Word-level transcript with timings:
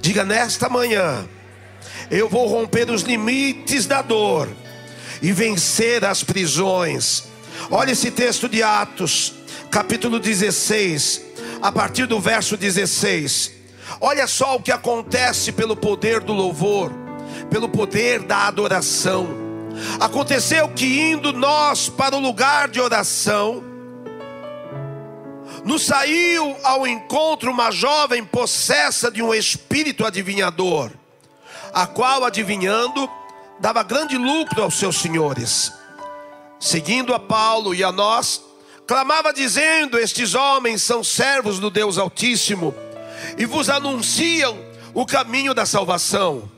Diga 0.00 0.24
nesta 0.24 0.68
manhã, 0.68 1.28
eu 2.10 2.28
vou 2.28 2.46
romper 2.46 2.90
os 2.90 3.02
limites 3.02 3.86
da 3.86 4.00
dor 4.00 4.48
e 5.20 5.32
vencer 5.32 6.04
as 6.04 6.24
prisões. 6.24 7.24
Olha 7.70 7.92
esse 7.92 8.10
texto 8.10 8.48
de 8.48 8.62
Atos, 8.62 9.34
capítulo 9.70 10.18
16, 10.18 11.22
a 11.60 11.70
partir 11.70 12.06
do 12.06 12.18
verso 12.18 12.56
16. 12.56 13.52
Olha 14.00 14.26
só 14.26 14.56
o 14.56 14.62
que 14.62 14.72
acontece 14.72 15.52
pelo 15.52 15.76
poder 15.76 16.20
do 16.20 16.32
louvor, 16.32 16.92
pelo 17.50 17.68
poder 17.68 18.20
da 18.20 18.46
adoração. 18.46 19.28
Aconteceu 20.00 20.68
que 20.70 21.00
indo 21.10 21.32
nós 21.32 21.88
para 21.90 22.16
o 22.16 22.20
lugar 22.20 22.68
de 22.68 22.80
oração, 22.80 23.62
nos 25.64 25.82
saiu 25.82 26.56
ao 26.62 26.86
encontro 26.86 27.50
uma 27.50 27.70
jovem 27.70 28.24
possessa 28.24 29.10
de 29.10 29.22
um 29.22 29.34
espírito 29.34 30.04
adivinhador, 30.04 30.90
a 31.72 31.86
qual, 31.86 32.24
adivinhando, 32.24 33.08
dava 33.58 33.82
grande 33.82 34.16
lucro 34.16 34.62
aos 34.62 34.78
seus 34.78 34.96
senhores. 34.96 35.72
Seguindo 36.58 37.14
a 37.14 37.18
Paulo 37.18 37.74
e 37.74 37.82
a 37.82 37.92
nós, 37.92 38.42
clamava 38.86 39.32
dizendo: 39.32 39.98
Estes 39.98 40.34
homens 40.34 40.82
são 40.82 41.02
servos 41.04 41.58
do 41.58 41.70
Deus 41.70 41.98
Altíssimo 41.98 42.74
e 43.38 43.46
vos 43.46 43.68
anunciam 43.70 44.58
o 44.92 45.06
caminho 45.06 45.54
da 45.54 45.64
salvação. 45.64 46.50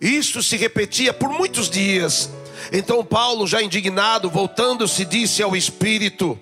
Isto 0.00 0.42
se 0.42 0.56
repetia 0.56 1.12
por 1.12 1.28
muitos 1.30 1.68
dias. 1.68 2.30
Então 2.72 3.04
Paulo, 3.04 3.46
já 3.46 3.62
indignado, 3.62 4.30
voltando-se, 4.30 5.04
disse 5.04 5.42
ao 5.42 5.56
Espírito: 5.56 6.38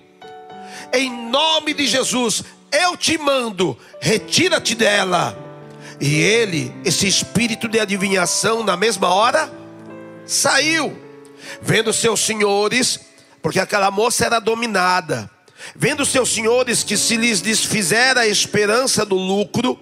Em 0.93 1.29
nome 1.29 1.73
de 1.73 1.87
Jesus, 1.87 2.43
eu 2.71 2.97
te 2.97 3.17
mando, 3.17 3.77
retira-te 3.99 4.75
dela. 4.75 5.37
E 5.99 6.15
ele, 6.15 6.73
esse 6.85 7.07
espírito 7.07 7.67
de 7.67 7.79
adivinhação, 7.79 8.63
na 8.63 8.77
mesma 8.77 9.09
hora, 9.13 9.51
saiu, 10.25 10.97
vendo 11.61 11.91
seus 11.91 12.21
senhores, 12.21 12.99
porque 13.41 13.59
aquela 13.59 13.91
moça 13.91 14.25
era 14.25 14.39
dominada, 14.39 15.29
vendo 15.75 16.05
seus 16.05 16.29
senhores 16.29 16.83
que 16.83 16.95
se 16.95 17.17
lhes 17.17 17.41
desfizera 17.41 18.21
a 18.21 18.27
esperança 18.27 19.05
do 19.05 19.15
lucro, 19.15 19.77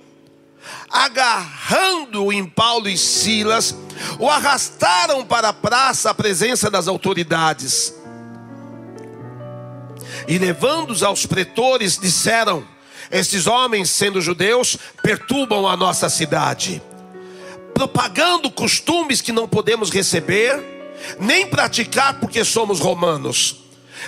agarrando-o 0.89 2.33
em 2.33 2.45
Paulo 2.45 2.89
e 2.89 2.97
Silas, 2.97 3.75
o 4.19 4.29
arrastaram 4.29 5.25
para 5.25 5.49
a 5.49 5.53
praça 5.53 6.09
à 6.09 6.13
presença 6.13 6.69
das 6.69 6.87
autoridades. 6.87 7.93
E 10.27 10.37
levando-os 10.37 11.03
aos 11.03 11.25
pretores, 11.25 11.97
disseram: 11.97 12.65
Estes 13.09 13.47
homens, 13.47 13.89
sendo 13.89 14.21
judeus, 14.21 14.77
perturbam 15.01 15.67
a 15.67 15.77
nossa 15.77 16.09
cidade 16.09 16.81
propagando 17.77 18.49
costumes 18.49 19.21
que 19.21 19.31
não 19.31 19.47
podemos 19.47 19.91
receber, 19.91 20.95
nem 21.19 21.45
praticar 21.45 22.19
porque 22.19 22.43
somos 22.43 22.79
romanos. 22.79 23.57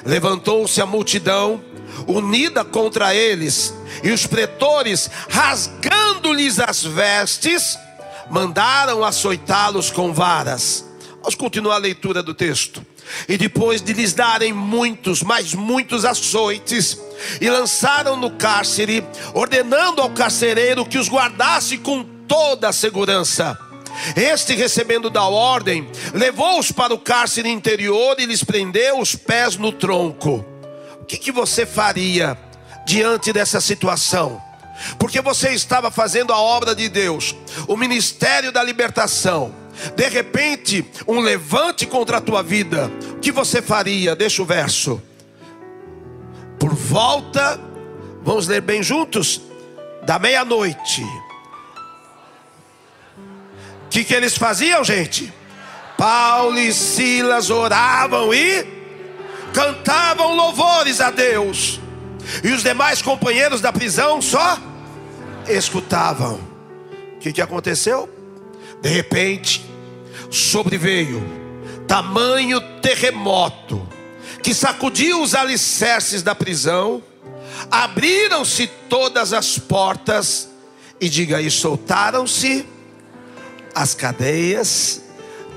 Levantou-se 0.04 0.82
a 0.82 0.88
multidão, 0.88 1.62
unida 2.08 2.66
contra 2.66 3.14
eles, 3.14 3.72
e 4.04 4.10
os 4.10 4.26
pretores, 4.26 5.08
rasgando-lhes 5.30 6.60
as 6.60 6.84
vestes, 6.84 7.78
mandaram 8.32 9.04
açoitá-los 9.04 9.92
com 9.92 10.12
varas. 10.12 10.89
Vamos 11.22 11.36
continuar 11.36 11.76
a 11.76 11.80
leitura 11.80 12.24
do 12.24 12.34
texto. 12.34 12.86
E 13.28 13.38
depois 13.38 13.82
de 13.82 13.94
lhes 13.94 14.14
darem 14.14 14.54
muitos, 14.54 15.22
mas 15.22 15.54
muitos 15.54 16.06
açoites, 16.06 16.98
e 17.42 17.50
lançaram 17.50 18.16
no 18.16 18.32
cárcere, 18.32 19.04
ordenando 19.34 20.02
ao 20.02 20.10
carcereiro 20.10 20.86
que 20.86 20.98
os 20.98 21.10
guardasse 21.10 21.78
com 21.78 22.04
toda 22.28 22.70
a 22.70 22.74
segurança. 22.74 23.58
Este, 24.16 24.56
recebendo 24.56 25.10
da 25.10 25.24
ordem, 25.24 25.90
levou-os 26.14 26.72
para 26.72 26.94
o 26.94 27.00
cárcere 27.00 27.50
interior 27.50 28.16
e 28.20 28.26
lhes 28.26 28.44
prendeu 28.44 29.00
os 29.00 29.16
pés 29.16 29.58
no 29.58 29.72
tronco. 29.72 30.46
O 31.02 31.06
que, 31.06 31.18
que 31.18 31.32
você 31.32 31.66
faria 31.66 32.38
diante 32.86 33.34
dessa 33.34 33.60
situação? 33.60 34.42
Porque 34.98 35.20
você 35.20 35.50
estava 35.50 35.92
fazendo 35.92 36.32
a 36.32 36.40
obra 36.40 36.74
de 36.74 36.88
Deus, 36.88 37.36
o 37.68 37.76
ministério 37.76 38.52
da 38.52 38.64
libertação. 38.64 39.59
De 39.96 40.08
repente, 40.08 40.86
um 41.08 41.20
levante 41.20 41.86
contra 41.86 42.18
a 42.18 42.22
tua 42.22 42.44
vida. 42.44 42.92
O 43.14 43.20
que 43.20 43.32
você 43.32 43.62
faria? 43.62 44.16
Deixa 44.16 44.42
o 44.42 44.46
verso. 44.46 45.02
Por 46.60 46.74
volta, 46.74 47.60
vamos 48.24 48.48
ler 48.48 48.62
bem 48.62 48.84
juntos? 48.84 49.42
Da 50.06 50.18
meia-noite 50.20 51.04
o 53.90 53.92
que, 53.92 54.04
que 54.04 54.14
eles 54.14 54.38
faziam, 54.38 54.84
gente? 54.84 55.34
Paulo 55.98 56.60
e 56.60 56.72
Silas 56.72 57.50
oravam 57.50 58.32
e 58.32 58.64
cantavam 59.52 60.36
louvores 60.36 61.02
a 61.02 61.10
Deus. 61.10 61.80
E 62.44 62.52
os 62.52 62.62
demais 62.62 63.02
companheiros 63.02 63.62
da 63.62 63.74
prisão 63.74 64.22
só 64.22 64.60
escutavam. 65.48 66.40
O 67.16 67.20
que, 67.20 67.34
que 67.34 67.42
aconteceu? 67.42 68.08
De 68.80 68.90
repente, 68.90 69.68
sobreveio 70.30 71.40
tamanho 71.90 72.62
terremoto 72.82 73.88
que 74.44 74.54
sacudiu 74.54 75.22
os 75.24 75.34
alicerces 75.34 76.22
da 76.22 76.36
prisão, 76.36 77.02
abriram-se 77.70 78.68
todas 78.88 79.34
as 79.34 79.58
portas, 79.58 80.48
e 81.02 81.10
diga 81.10 81.38
aí, 81.38 81.50
soltaram-se 81.50 82.66
as 83.74 83.96
cadeias 83.96 85.02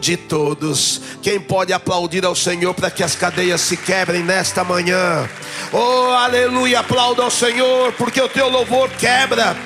de 0.00 0.16
todos. 0.16 1.00
Quem 1.22 1.38
pode 1.38 1.72
aplaudir 1.72 2.24
ao 2.24 2.34
Senhor 2.34 2.72
para 2.74 2.90
que 2.90 3.02
as 3.02 3.14
cadeias 3.14 3.60
se 3.60 3.76
quebrem 3.76 4.22
nesta 4.22 4.64
manhã? 4.64 5.28
Oh, 5.72 6.12
aleluia! 6.12 6.80
Aplauda 6.80 7.22
ao 7.22 7.30
Senhor, 7.30 7.92
porque 7.92 8.20
o 8.20 8.28
teu 8.28 8.48
louvor 8.48 8.88
quebra, 8.90 9.56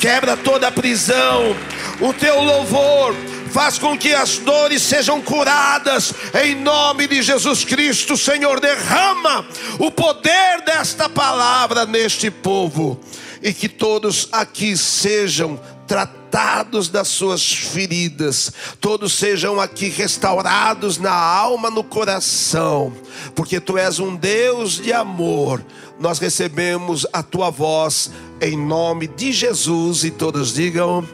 quebra 0.00 0.36
toda 0.36 0.68
a 0.68 0.72
prisão. 0.72 1.56
O 2.00 2.12
teu 2.12 2.42
louvor 2.42 3.14
faz 3.56 3.78
com 3.78 3.96
que 3.96 4.12
as 4.12 4.36
dores 4.36 4.82
sejam 4.82 5.22
curadas, 5.22 6.12
em 6.44 6.54
nome 6.54 7.06
de 7.06 7.22
Jesus 7.22 7.64
Cristo, 7.64 8.14
Senhor, 8.14 8.60
derrama 8.60 9.46
o 9.78 9.90
poder 9.90 10.60
desta 10.62 11.08
palavra 11.08 11.86
neste 11.86 12.30
povo, 12.30 13.00
e 13.42 13.54
que 13.54 13.66
todos 13.66 14.28
aqui 14.30 14.76
sejam 14.76 15.58
tratados 15.86 16.90
das 16.90 17.08
suas 17.08 17.50
feridas, 17.50 18.52
todos 18.78 19.14
sejam 19.14 19.58
aqui 19.58 19.88
restaurados 19.88 20.98
na 20.98 21.14
alma, 21.14 21.70
no 21.70 21.82
coração, 21.82 22.92
porque 23.34 23.58
tu 23.58 23.78
és 23.78 23.98
um 23.98 24.14
Deus 24.16 24.82
de 24.82 24.92
amor. 24.92 25.64
Nós 25.98 26.18
recebemos 26.18 27.06
a 27.10 27.22
tua 27.22 27.48
voz 27.48 28.10
em 28.38 28.54
nome 28.54 29.06
de 29.06 29.32
Jesus 29.32 30.04
e 30.04 30.10
todos 30.10 30.52
digam. 30.52 31.08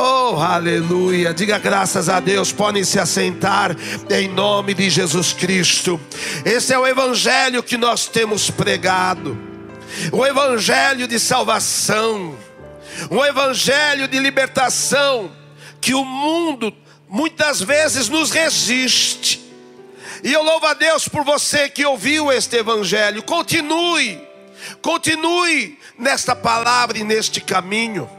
Oh, 0.00 0.36
aleluia. 0.40 1.34
Diga 1.34 1.58
graças 1.58 2.08
a 2.08 2.20
Deus. 2.20 2.52
Podem 2.52 2.84
se 2.84 3.00
assentar 3.00 3.76
em 4.08 4.28
nome 4.28 4.72
de 4.72 4.88
Jesus 4.88 5.32
Cristo. 5.32 6.00
Esse 6.44 6.72
é 6.72 6.78
o 6.78 6.86
evangelho 6.86 7.62
que 7.62 7.76
nós 7.76 8.06
temos 8.06 8.48
pregado. 8.48 9.36
O 10.12 10.24
evangelho 10.24 11.08
de 11.08 11.18
salvação 11.18 12.36
um 13.10 13.24
evangelho 13.24 14.08
de 14.08 14.18
libertação 14.18 15.30
que 15.80 15.94
o 15.94 16.04
mundo 16.04 16.74
muitas 17.08 17.60
vezes 17.60 18.08
nos 18.08 18.30
resiste. 18.30 19.40
E 20.24 20.32
eu 20.32 20.42
louvo 20.42 20.66
a 20.66 20.74
Deus 20.74 21.06
por 21.06 21.24
você 21.24 21.68
que 21.68 21.86
ouviu 21.86 22.32
este 22.32 22.56
evangelho. 22.56 23.22
Continue, 23.22 24.20
continue 24.82 25.78
nesta 25.96 26.34
palavra 26.34 26.98
e 26.98 27.04
neste 27.04 27.40
caminho. 27.40 28.10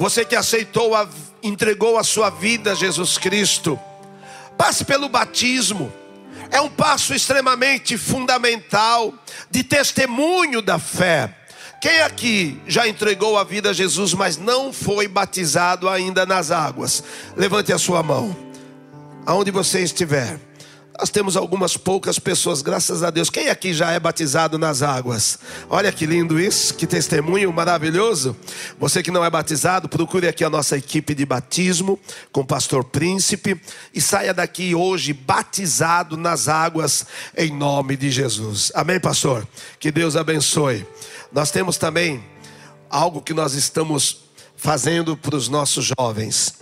Você 0.00 0.24
que 0.24 0.34
aceitou, 0.34 0.94
a, 0.94 1.06
entregou 1.42 1.98
a 1.98 2.02
sua 2.02 2.30
vida 2.30 2.72
a 2.72 2.74
Jesus 2.74 3.18
Cristo. 3.18 3.78
Passe 4.56 4.82
pelo 4.82 5.10
batismo. 5.10 5.92
É 6.50 6.58
um 6.58 6.70
passo 6.70 7.12
extremamente 7.12 7.98
fundamental 7.98 9.12
de 9.50 9.62
testemunho 9.62 10.62
da 10.62 10.78
fé. 10.78 11.36
Quem 11.82 12.00
aqui 12.00 12.58
já 12.66 12.88
entregou 12.88 13.36
a 13.36 13.44
vida 13.44 13.68
a 13.68 13.72
Jesus, 13.74 14.14
mas 14.14 14.38
não 14.38 14.72
foi 14.72 15.06
batizado 15.06 15.86
ainda 15.86 16.24
nas 16.24 16.50
águas? 16.50 17.04
Levante 17.36 17.70
a 17.70 17.76
sua 17.76 18.02
mão, 18.02 18.34
aonde 19.26 19.50
você 19.50 19.82
estiver. 19.82 20.40
Nós 21.00 21.08
temos 21.08 21.34
algumas 21.34 21.78
poucas 21.78 22.18
pessoas, 22.18 22.60
graças 22.60 23.02
a 23.02 23.08
Deus. 23.08 23.30
Quem 23.30 23.48
aqui 23.48 23.72
já 23.72 23.90
é 23.90 23.98
batizado 23.98 24.58
nas 24.58 24.82
águas? 24.82 25.38
Olha 25.70 25.90
que 25.90 26.04
lindo 26.04 26.38
isso, 26.38 26.74
que 26.74 26.86
testemunho 26.86 27.50
maravilhoso. 27.50 28.36
Você 28.78 29.02
que 29.02 29.10
não 29.10 29.24
é 29.24 29.30
batizado, 29.30 29.88
procure 29.88 30.28
aqui 30.28 30.44
a 30.44 30.50
nossa 30.50 30.76
equipe 30.76 31.14
de 31.14 31.24
batismo 31.24 31.98
com 32.30 32.42
o 32.42 32.46
pastor 32.46 32.84
Príncipe 32.84 33.58
e 33.94 34.00
saia 34.00 34.34
daqui 34.34 34.74
hoje 34.74 35.14
batizado 35.14 36.18
nas 36.18 36.48
águas 36.48 37.06
em 37.34 37.50
nome 37.50 37.96
de 37.96 38.10
Jesus. 38.10 38.70
Amém, 38.74 39.00
pastor? 39.00 39.48
Que 39.78 39.90
Deus 39.90 40.16
abençoe. 40.16 40.86
Nós 41.32 41.50
temos 41.50 41.78
também 41.78 42.22
algo 42.90 43.22
que 43.22 43.32
nós 43.32 43.54
estamos 43.54 44.18
fazendo 44.54 45.16
para 45.16 45.34
os 45.34 45.48
nossos 45.48 45.90
jovens. 45.98 46.56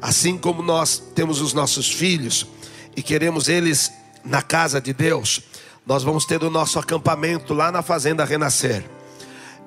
Assim 0.00 0.38
como 0.38 0.62
nós 0.62 1.02
temos 1.16 1.40
os 1.40 1.52
nossos 1.52 1.90
filhos 1.90 2.46
e 2.96 3.02
queremos 3.02 3.48
eles 3.48 3.92
na 4.24 4.42
casa 4.42 4.80
de 4.80 4.92
Deus, 4.92 5.42
nós 5.86 6.02
vamos 6.02 6.24
ter 6.24 6.42
o 6.42 6.50
nosso 6.50 6.78
acampamento 6.78 7.54
lá 7.54 7.70
na 7.70 7.82
Fazenda 7.82 8.24
Renascer. 8.24 8.84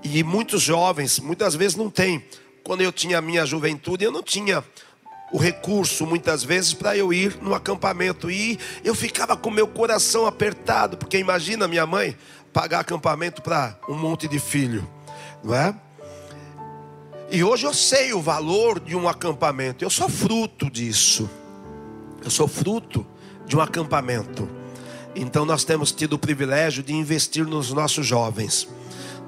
E 0.03 0.23
muitos 0.23 0.61
jovens, 0.61 1.19
muitas 1.19 1.55
vezes 1.55 1.77
não 1.77 1.89
tem. 1.89 2.25
Quando 2.63 2.81
eu 2.81 2.91
tinha 2.91 3.19
a 3.19 3.21
minha 3.21 3.45
juventude, 3.45 4.03
eu 4.03 4.11
não 4.11 4.23
tinha 4.23 4.63
o 5.31 5.37
recurso 5.37 6.05
muitas 6.05 6.43
vezes 6.43 6.73
para 6.73 6.97
eu 6.97 7.13
ir 7.13 7.37
no 7.41 7.53
acampamento 7.53 8.31
e 8.31 8.57
eu 8.83 8.95
ficava 8.95 9.37
com 9.37 9.51
meu 9.51 9.67
coração 9.67 10.25
apertado, 10.25 10.97
porque 10.97 11.19
imagina 11.19 11.67
minha 11.67 11.85
mãe 11.85 12.17
pagar 12.51 12.79
acampamento 12.79 13.41
para 13.41 13.77
um 13.87 13.95
monte 13.95 14.27
de 14.27 14.39
filho, 14.39 14.89
não 15.43 15.53
é? 15.53 15.75
E 17.31 17.43
hoje 17.43 17.67
eu 17.67 17.73
sei 17.73 18.11
o 18.11 18.21
valor 18.21 18.79
de 18.79 18.95
um 18.95 19.07
acampamento. 19.07 19.85
Eu 19.85 19.89
sou 19.89 20.09
fruto 20.09 20.69
disso. 20.69 21.29
Eu 22.23 22.31
sou 22.31 22.47
fruto 22.47 23.05
de 23.49 23.57
um 23.57 23.61
acampamento. 23.61 24.47
Então 25.15 25.43
nós 25.43 25.63
temos 25.63 25.91
tido 25.91 26.13
o 26.13 26.19
privilégio 26.19 26.83
de 26.83 26.93
investir 26.93 27.45
nos 27.47 27.73
nossos 27.73 28.05
jovens. 28.05 28.67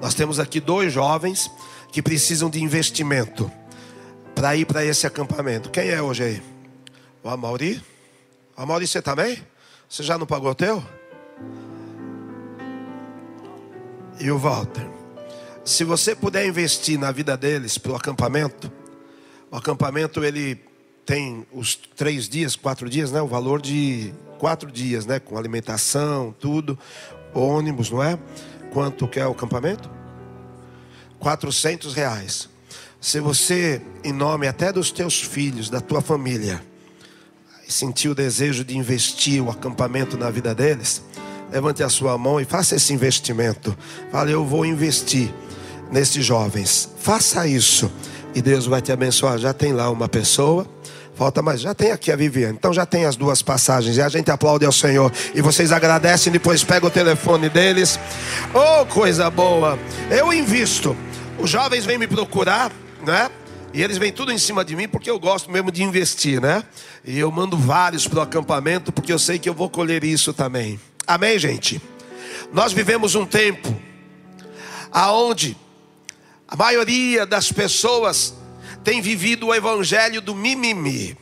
Nós 0.00 0.14
temos 0.14 0.38
aqui 0.38 0.60
dois 0.60 0.92
jovens 0.92 1.50
que 1.90 2.00
precisam 2.00 2.48
de 2.48 2.62
investimento 2.62 3.50
para 4.32 4.54
ir 4.54 4.64
para 4.64 4.84
esse 4.84 5.08
acampamento. 5.08 5.70
Quem 5.70 5.88
é 5.88 6.00
hoje 6.00 6.22
aí? 6.22 6.42
O 7.22 7.28
Amauri? 7.28 7.82
O 8.56 8.62
Amauri, 8.62 8.86
você 8.86 9.02
também? 9.02 9.44
Você 9.88 10.04
já 10.04 10.16
não 10.16 10.24
pagou 10.24 10.52
o 10.52 10.54
teu? 10.54 10.82
E 14.20 14.30
o 14.30 14.38
Walter? 14.38 14.88
Se 15.64 15.82
você 15.82 16.14
puder 16.14 16.46
investir 16.46 16.96
na 16.96 17.10
vida 17.10 17.36
deles 17.36 17.76
para 17.76 17.90
o 17.90 17.96
acampamento, 17.96 18.70
o 19.50 19.56
acampamento 19.56 20.22
ele 20.24 20.64
tem 21.04 21.46
os 21.52 21.74
três 21.74 22.28
dias, 22.28 22.56
quatro 22.56 22.88
dias, 22.88 23.10
né? 23.10 23.20
O 23.20 23.26
valor 23.26 23.60
de 23.60 24.12
quatro 24.38 24.70
dias, 24.70 25.06
né? 25.06 25.18
Com 25.18 25.36
alimentação, 25.36 26.34
tudo, 26.38 26.78
ônibus, 27.34 27.90
não 27.90 28.02
é? 28.02 28.18
Quanto 28.72 29.06
que 29.08 29.20
é 29.20 29.26
o 29.26 29.32
acampamento? 29.32 29.90
400 31.18 31.94
reais. 31.94 32.48
Se 33.00 33.20
você, 33.20 33.82
em 34.04 34.12
nome 34.12 34.46
até 34.46 34.72
dos 34.72 34.90
teus 34.90 35.20
filhos, 35.20 35.68
da 35.68 35.80
tua 35.80 36.00
família, 36.00 36.62
sentir 37.68 38.08
o 38.08 38.14
desejo 38.14 38.64
de 38.64 38.76
investir 38.76 39.42
o 39.42 39.50
acampamento 39.50 40.16
na 40.16 40.30
vida 40.30 40.54
deles, 40.54 41.02
levante 41.50 41.82
a 41.82 41.88
sua 41.88 42.16
mão 42.16 42.40
e 42.40 42.44
faça 42.44 42.76
esse 42.76 42.92
investimento. 42.92 43.76
Fale, 44.10 44.32
eu 44.32 44.44
vou 44.44 44.64
investir 44.64 45.32
nesses 45.90 46.24
jovens. 46.24 46.88
Faça 46.98 47.46
isso 47.46 47.90
e 48.34 48.40
Deus 48.40 48.66
vai 48.66 48.80
te 48.80 48.92
abençoar. 48.92 49.38
Já 49.38 49.52
tem 49.52 49.72
lá 49.72 49.90
uma 49.90 50.08
pessoa. 50.08 50.66
Falta 51.14 51.42
mais, 51.42 51.60
já 51.60 51.74
tem 51.74 51.92
aqui 51.92 52.10
a 52.10 52.16
Viviane. 52.16 52.56
Então 52.58 52.72
já 52.72 52.86
tem 52.86 53.04
as 53.04 53.16
duas 53.16 53.42
passagens. 53.42 53.96
E 53.96 54.02
a 54.02 54.08
gente 54.08 54.30
aplaude 54.30 54.64
ao 54.64 54.72
Senhor. 54.72 55.12
E 55.34 55.42
vocês 55.42 55.70
agradecem, 55.70 56.32
depois 56.32 56.64
pega 56.64 56.86
o 56.86 56.90
telefone 56.90 57.48
deles. 57.48 57.98
Oh, 58.54 58.86
coisa 58.86 59.30
boa! 59.30 59.78
Eu 60.10 60.32
invisto. 60.32 60.96
Os 61.38 61.50
jovens 61.50 61.84
vêm 61.84 61.98
me 61.98 62.06
procurar, 62.06 62.72
né? 63.04 63.30
E 63.74 63.82
eles 63.82 63.96
vêm 63.98 64.12
tudo 64.12 64.32
em 64.32 64.38
cima 64.38 64.64
de 64.64 64.76
mim 64.76 64.86
porque 64.86 65.10
eu 65.10 65.18
gosto 65.18 65.50
mesmo 65.50 65.72
de 65.72 65.82
investir, 65.82 66.40
né? 66.40 66.62
E 67.04 67.18
eu 67.18 67.30
mando 67.30 67.56
vários 67.56 68.06
para 68.06 68.18
o 68.18 68.22
acampamento 68.22 68.92
porque 68.92 69.12
eu 69.12 69.18
sei 69.18 69.38
que 69.38 69.48
eu 69.48 69.54
vou 69.54 69.68
colher 69.68 70.04
isso 70.04 70.32
também. 70.32 70.78
Amém, 71.06 71.38
gente? 71.38 71.80
Nós 72.52 72.72
vivemos 72.72 73.14
um 73.14 73.24
tempo 73.24 73.74
aonde 74.90 75.56
a 76.46 76.54
maioria 76.54 77.24
das 77.24 77.50
pessoas 77.50 78.34
tem 78.84 79.00
vivido 79.00 79.48
o 79.48 79.54
evangelho 79.54 80.20
do 80.20 80.34
mimimi, 80.34 81.16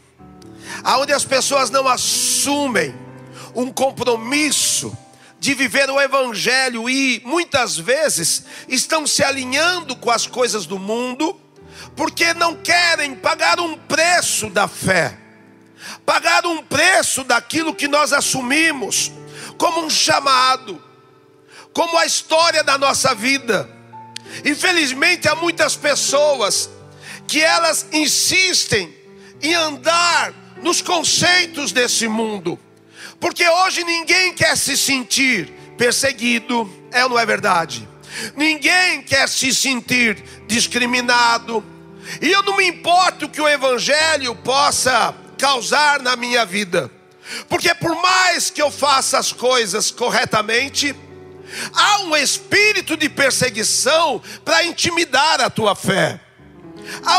aonde 0.83 1.13
as 1.13 1.25
pessoas 1.25 1.71
não 1.71 1.87
assumem 1.87 2.95
um 3.55 3.71
compromisso 3.71 4.97
de 5.39 5.55
viver 5.55 5.89
o 5.91 6.01
evangelho 6.01 6.89
e 6.89 7.23
muitas 7.25 7.77
vezes 7.77 8.45
estão 8.69 9.07
se 9.07 9.25
alinhando 9.25 9.97
com 9.97 10.11
as 10.11 10.27
coisas 10.27 10.67
do 10.67 10.79
mundo, 10.79 11.41
porque 11.97 12.35
não 12.35 12.55
querem 12.55 13.15
pagar 13.15 13.59
um 13.59 13.77
preço 13.77 14.51
da 14.51 14.69
fé, 14.69 15.19
pagar 16.05 16.45
um 16.47 16.63
preço 16.63 17.25
daquilo 17.25 17.75
que 17.75 17.89
nós 17.89 18.13
assumimos 18.13 19.11
como 19.57 19.83
um 19.83 19.91
chamado, 19.91 20.83
como 21.73 21.97
a 21.99 22.05
história 22.05 22.63
da 22.63 22.77
nossa 22.77 23.15
vida. 23.15 23.69
Infelizmente 24.45 25.29
há 25.29 25.35
muitas 25.35 25.75
pessoas 25.75 26.71
que 27.31 27.41
elas 27.41 27.87
insistem 27.93 28.93
em 29.41 29.55
andar 29.55 30.35
nos 30.61 30.83
conceitos 30.83 31.71
desse 31.71 32.09
mundo. 32.09 32.59
Porque 33.21 33.49
hoje 33.49 33.85
ninguém 33.85 34.35
quer 34.35 34.57
se 34.57 34.77
sentir 34.77 35.49
perseguido, 35.79 36.69
é 36.91 37.05
ou 37.05 37.11
não 37.11 37.19
é 37.19 37.25
verdade? 37.25 37.89
Ninguém 38.37 39.01
quer 39.03 39.29
se 39.29 39.55
sentir 39.55 40.21
discriminado. 40.49 41.65
E 42.21 42.33
eu 42.33 42.43
não 42.43 42.57
me 42.57 42.67
importo 42.67 43.29
que 43.29 43.41
o 43.41 43.49
evangelho 43.49 44.35
possa 44.35 45.15
causar 45.39 46.03
na 46.03 46.17
minha 46.17 46.45
vida. 46.45 46.91
Porque 47.49 47.73
por 47.77 47.95
mais 48.03 48.51
que 48.51 48.61
eu 48.61 48.73
faça 48.73 49.17
as 49.17 49.33
coisas 49.33 49.93
corretamente, 49.93 50.97
Há 51.73 52.03
um 52.03 52.15
espírito 52.15 52.97
de 52.97 53.09
perseguição 53.09 54.23
para 54.45 54.65
intimidar 54.65 55.41
a 55.41 55.51
tua 55.51 55.75
fé. 55.75 56.21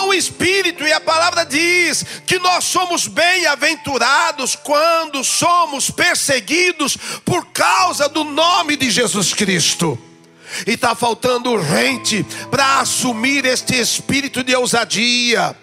Um 0.03 0.13
espírito, 0.13 0.85
e 0.85 0.91
a 0.91 1.00
palavra 1.00 1.45
diz 1.45 2.06
que 2.25 2.39
nós 2.39 2.65
somos 2.65 3.07
bem-aventurados 3.07 4.56
quando 4.56 5.23
somos 5.23 5.89
perseguidos 5.89 6.97
por 7.23 7.45
causa 7.47 8.09
do 8.09 8.23
nome 8.23 8.75
de 8.75 8.89
Jesus 8.89 9.33
Cristo. 9.33 9.97
E 10.68 10.71
está 10.71 10.94
faltando 10.94 11.63
gente 11.63 12.25
para 12.50 12.79
assumir 12.79 13.45
este 13.45 13.79
espírito 13.79 14.44
de 14.44 14.56
ousadia, 14.56 15.56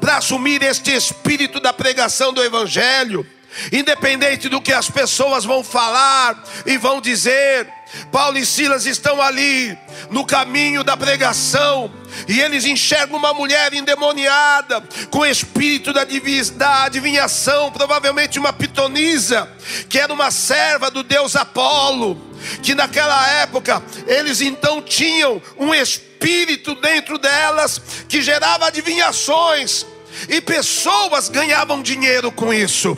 para 0.00 0.18
assumir 0.18 0.62
este 0.62 0.92
espírito 0.92 1.60
da 1.60 1.72
pregação 1.72 2.32
do 2.32 2.42
Evangelho, 2.42 3.26
independente 3.72 4.48
do 4.48 4.60
que 4.60 4.72
as 4.72 4.90
pessoas 4.90 5.44
vão 5.44 5.64
falar 5.64 6.42
e 6.66 6.76
vão 6.76 7.00
dizer, 7.00 7.66
Paulo 8.12 8.38
e 8.38 8.46
Silas 8.46 8.86
estão 8.86 9.20
ali 9.20 9.76
no 10.10 10.24
caminho 10.24 10.84
da 10.84 10.96
pregação 10.96 11.90
e 12.26 12.40
eles 12.40 12.64
enxergam 12.64 13.18
uma 13.18 13.32
mulher 13.32 13.72
endemoniada 13.72 14.82
com 15.10 15.24
espírito 15.24 15.92
da, 15.92 16.06
da 16.54 16.84
adivinhação, 16.84 17.70
provavelmente 17.70 18.38
uma 18.38 18.52
pitonisa, 18.52 19.48
que 19.88 19.98
era 19.98 20.12
uma 20.12 20.30
serva 20.30 20.90
do 20.90 21.02
deus 21.02 21.36
Apolo, 21.36 22.20
que 22.62 22.74
naquela 22.74 23.26
época 23.28 23.82
eles 24.06 24.40
então 24.40 24.82
tinham 24.82 25.40
um 25.56 25.74
espírito 25.74 26.74
dentro 26.74 27.18
delas 27.18 27.80
que 28.08 28.22
gerava 28.22 28.66
adivinhações 28.66 29.86
e 30.28 30.40
pessoas 30.40 31.28
ganhavam 31.28 31.82
dinheiro 31.82 32.32
com 32.32 32.52
isso. 32.52 32.96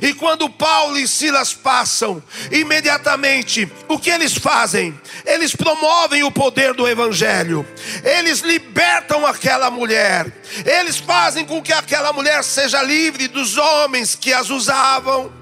E 0.00 0.14
quando 0.14 0.48
Paulo 0.48 0.98
e 0.98 1.08
Silas 1.08 1.52
passam, 1.52 2.22
imediatamente, 2.50 3.70
o 3.88 3.98
que 3.98 4.10
eles 4.10 4.34
fazem? 4.34 4.98
Eles 5.24 5.54
promovem 5.54 6.22
o 6.22 6.30
poder 6.30 6.72
do 6.74 6.88
Evangelho, 6.88 7.66
eles 8.04 8.40
libertam 8.40 9.26
aquela 9.26 9.70
mulher, 9.70 10.26
eles 10.64 10.98
fazem 10.98 11.44
com 11.44 11.62
que 11.62 11.72
aquela 11.72 12.12
mulher 12.12 12.44
seja 12.44 12.82
livre 12.82 13.28
dos 13.28 13.56
homens 13.56 14.14
que 14.14 14.32
as 14.32 14.50
usavam, 14.50 15.32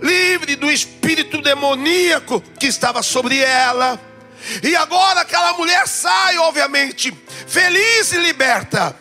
livre 0.00 0.54
do 0.56 0.70
espírito 0.70 1.40
demoníaco 1.40 2.40
que 2.58 2.66
estava 2.66 3.02
sobre 3.02 3.38
ela. 3.38 3.98
E 4.62 4.74
agora 4.74 5.20
aquela 5.20 5.52
mulher 5.52 5.86
sai, 5.86 6.36
obviamente, 6.38 7.16
feliz 7.46 8.12
e 8.12 8.18
liberta. 8.18 8.94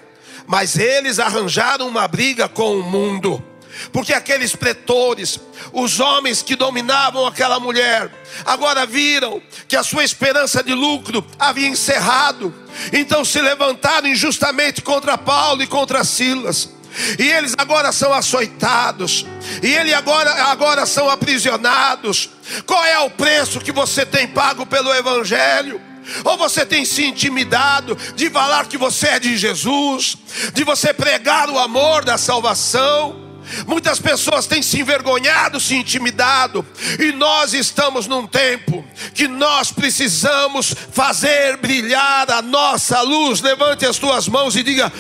Mas 0.46 0.78
eles 0.78 1.18
arranjaram 1.18 1.88
uma 1.88 2.08
briga 2.08 2.48
com 2.48 2.78
o 2.78 2.84
mundo 2.84 3.44
porque 3.92 4.14
aqueles 4.14 4.56
pretores, 4.56 5.40
os 5.72 6.00
homens 6.00 6.42
que 6.42 6.56
dominavam 6.56 7.26
aquela 7.26 7.60
mulher, 7.60 8.12
agora 8.46 8.86
viram 8.86 9.42
que 9.68 9.76
a 9.76 9.84
sua 9.84 10.04
esperança 10.04 10.64
de 10.64 10.74
lucro 10.74 11.26
havia 11.40 11.68
encerrado, 11.68 12.54
então 12.94 13.24
se 13.24 13.42
levantaram 13.42 14.08
injustamente 14.08 14.82
contra 14.82 15.18
Paulo 15.18 15.64
e 15.64 15.68
contra 15.68 16.04
Silas. 16.04 16.70
E 17.18 17.24
eles 17.24 17.54
agora 17.58 17.92
são 17.92 18.14
açoitados, 18.14 19.26
e 19.64 19.68
eles 19.68 19.94
agora, 19.94 20.44
agora 20.46 20.86
são 20.86 21.10
aprisionados. 21.10 22.30
Qual 22.66 22.84
é 22.84 23.00
o 23.00 23.10
preço 23.10 23.62
que 23.62 23.72
você 23.72 24.06
tem 24.06 24.28
pago 24.28 24.66
pelo 24.66 24.94
Evangelho? 24.94 25.82
Ou 26.24 26.38
você 26.38 26.66
tem 26.66 26.84
se 26.84 27.06
intimidado 27.06 27.98
de 28.16 28.30
falar 28.30 28.66
que 28.66 28.78
você 28.78 29.08
é 29.08 29.20
de 29.20 29.38
Jesus, 29.38 30.18
de 30.54 30.64
você 30.64 30.94
pregar 30.94 31.50
o 31.50 31.60
amor 31.60 32.04
da 32.04 32.18
salvação? 32.18 33.31
Muitas 33.68 34.00
pessoas 34.00 34.48
têm 34.48 34.62
se 34.62 34.80
envergonhado, 34.80 35.60
se 35.60 35.76
intimidado, 35.76 36.66
e 37.00 37.12
nós 37.12 37.54
estamos 37.54 38.08
num 38.08 38.26
tempo 38.28 38.84
que 39.14 39.28
nós 39.28 39.72
precisamos 39.72 40.74
fazer 40.92 41.58
brilhar 41.58 42.30
a 42.32 42.42
nossa 42.42 43.02
luz. 43.02 43.42
Levante 43.42 43.86
as 43.86 43.98
tuas 43.98 44.28
mãos 44.28 44.56
e 44.56 44.64
diga: 44.64 44.92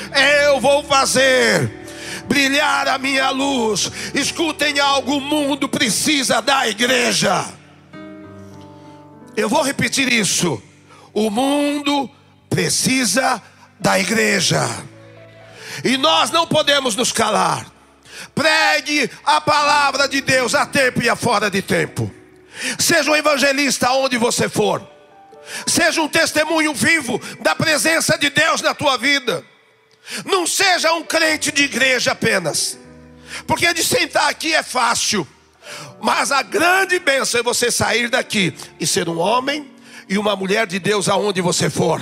Eu 0.45 0.59
vou 0.59 0.83
fazer 0.83 1.81
brilhar 2.27 2.87
a 2.87 2.97
minha 2.97 3.29
luz. 3.29 3.91
Escutem 4.13 4.79
algo: 4.79 5.17
o 5.17 5.21
mundo 5.21 5.67
precisa 5.67 6.41
da 6.41 6.67
igreja. 6.67 7.45
Eu 9.35 9.47
vou 9.47 9.61
repetir 9.61 10.11
isso. 10.11 10.61
O 11.13 11.29
mundo 11.29 12.09
precisa 12.49 13.41
da 13.79 13.99
igreja. 13.99 14.61
E 15.83 15.97
nós 15.97 16.31
não 16.31 16.45
podemos 16.45 16.95
nos 16.95 17.11
calar. 17.11 17.70
Pregue 18.33 19.09
a 19.25 19.41
palavra 19.41 20.07
de 20.07 20.21
Deus 20.21 20.55
a 20.55 20.65
tempo 20.65 21.01
e 21.01 21.09
a 21.09 21.15
fora 21.15 21.49
de 21.49 21.61
tempo. 21.61 22.11
Seja 22.79 23.11
um 23.11 23.15
evangelista 23.15 23.91
onde 23.91 24.17
você 24.17 24.47
for. 24.49 24.87
Seja 25.65 26.01
um 26.01 26.07
testemunho 26.07 26.73
vivo 26.73 27.19
da 27.39 27.55
presença 27.55 28.17
de 28.17 28.29
Deus 28.29 28.61
na 28.61 28.73
tua 28.73 28.97
vida. 28.97 29.43
Não 30.25 30.45
seja 30.47 30.93
um 30.93 31.03
crente 31.03 31.51
de 31.51 31.63
igreja 31.63 32.11
apenas. 32.11 32.77
Porque 33.47 33.73
de 33.73 33.83
sentar 33.83 34.29
aqui 34.29 34.53
é 34.53 34.63
fácil. 34.63 35.27
Mas 36.01 36.31
a 36.31 36.41
grande 36.41 36.99
bênção 36.99 37.39
é 37.39 37.43
você 37.43 37.71
sair 37.71 38.09
daqui 38.09 38.55
e 38.79 38.85
ser 38.85 39.07
um 39.07 39.19
homem 39.19 39.71
e 40.09 40.17
uma 40.17 40.35
mulher 40.35 40.67
de 40.67 40.79
Deus 40.79 41.07
aonde 41.07 41.41
você 41.41 41.69
for. 41.69 42.01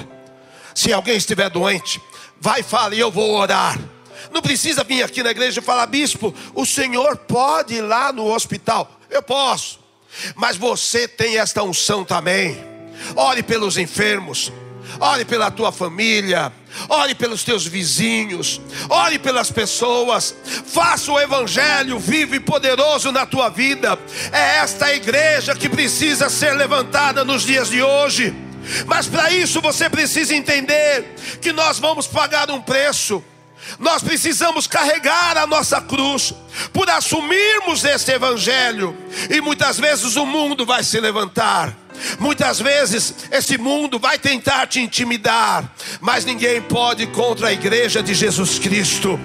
Se 0.74 0.92
alguém 0.94 1.18
estiver 1.18 1.50
doente, 1.50 2.02
vai 2.40 2.64
fala 2.64 2.96
e 2.96 3.00
eu 3.00 3.12
vou 3.12 3.36
orar. 3.36 3.78
Não 4.32 4.42
precisa 4.42 4.84
vir 4.84 5.04
aqui 5.04 5.24
na 5.24 5.32
igreja 5.32 5.60
e 5.60 5.64
falar, 5.64 5.86
bispo, 5.88 6.34
o 6.54 6.66
senhor 6.66 7.18
pode 7.18 7.76
ir 7.76 7.82
lá 7.82 8.12
no 8.12 8.26
hospital. 8.26 9.00
Eu 9.10 9.22
posso. 9.22 9.80
Mas 10.36 10.58
você 10.58 11.08
tem 11.08 11.38
esta 11.38 11.64
unção 11.64 12.04
também. 12.04 12.64
Ore 13.16 13.44
pelos 13.44 13.78
enfermos. 13.78 14.52
Ore 15.00 15.26
pela 15.26 15.52
tua 15.52 15.72
família. 15.72 16.52
Ore 16.88 17.16
pelos 17.16 17.44
teus 17.44 17.66
vizinhos. 17.66 18.62
Ore 18.90 19.20
pelas 19.20 19.52
pessoas. 19.52 20.36
Faça 20.66 21.12
o 21.12 21.20
evangelho 21.20 22.00
vivo 22.00 22.36
e 22.36 22.40
poderoso 22.40 23.12
na 23.12 23.26
tua 23.26 23.50
vida. 23.50 23.98
É 24.32 24.58
esta 24.58 24.94
igreja 24.94 25.56
que 25.56 25.70
precisa 25.70 26.30
ser 26.30 26.54
levantada 26.54 27.24
nos 27.24 27.44
dias 27.44 27.70
de 27.70 27.82
hoje. 27.82 28.36
Mas 28.86 29.08
para 29.08 29.32
isso 29.32 29.62
você 29.62 29.90
precisa 29.90 30.36
entender 30.36 31.16
que 31.42 31.52
nós 31.52 31.80
vamos 31.80 32.08
pagar 32.08 32.52
um 32.52 32.62
preço. 32.62 33.24
Nós 33.78 34.02
precisamos 34.02 34.68
carregar 34.68 35.38
a 35.38 35.48
nossa 35.48 35.80
cruz 35.82 36.34
por 36.74 36.90
assumirmos 36.90 37.84
este 37.84 38.12
evangelho. 38.12 38.96
E 39.30 39.42
muitas 39.42 39.80
vezes 39.80 40.16
o 40.16 40.26
mundo 40.26 40.66
vai 40.66 40.84
se 40.84 41.00
levantar. 41.00 41.76
Muitas 42.20 42.60
vezes 42.60 43.14
esse 43.32 43.58
mundo 43.58 44.00
vai 44.00 44.18
tentar 44.18 44.68
te 44.68 44.80
intimidar, 44.80 45.70
mas 46.00 46.24
ninguém 46.24 46.62
pode 46.62 47.08
contra 47.08 47.50
a 47.50 47.54
igreja 47.54 48.02
de 48.02 48.14
Jesus 48.14 48.58
Cristo. 48.58 49.20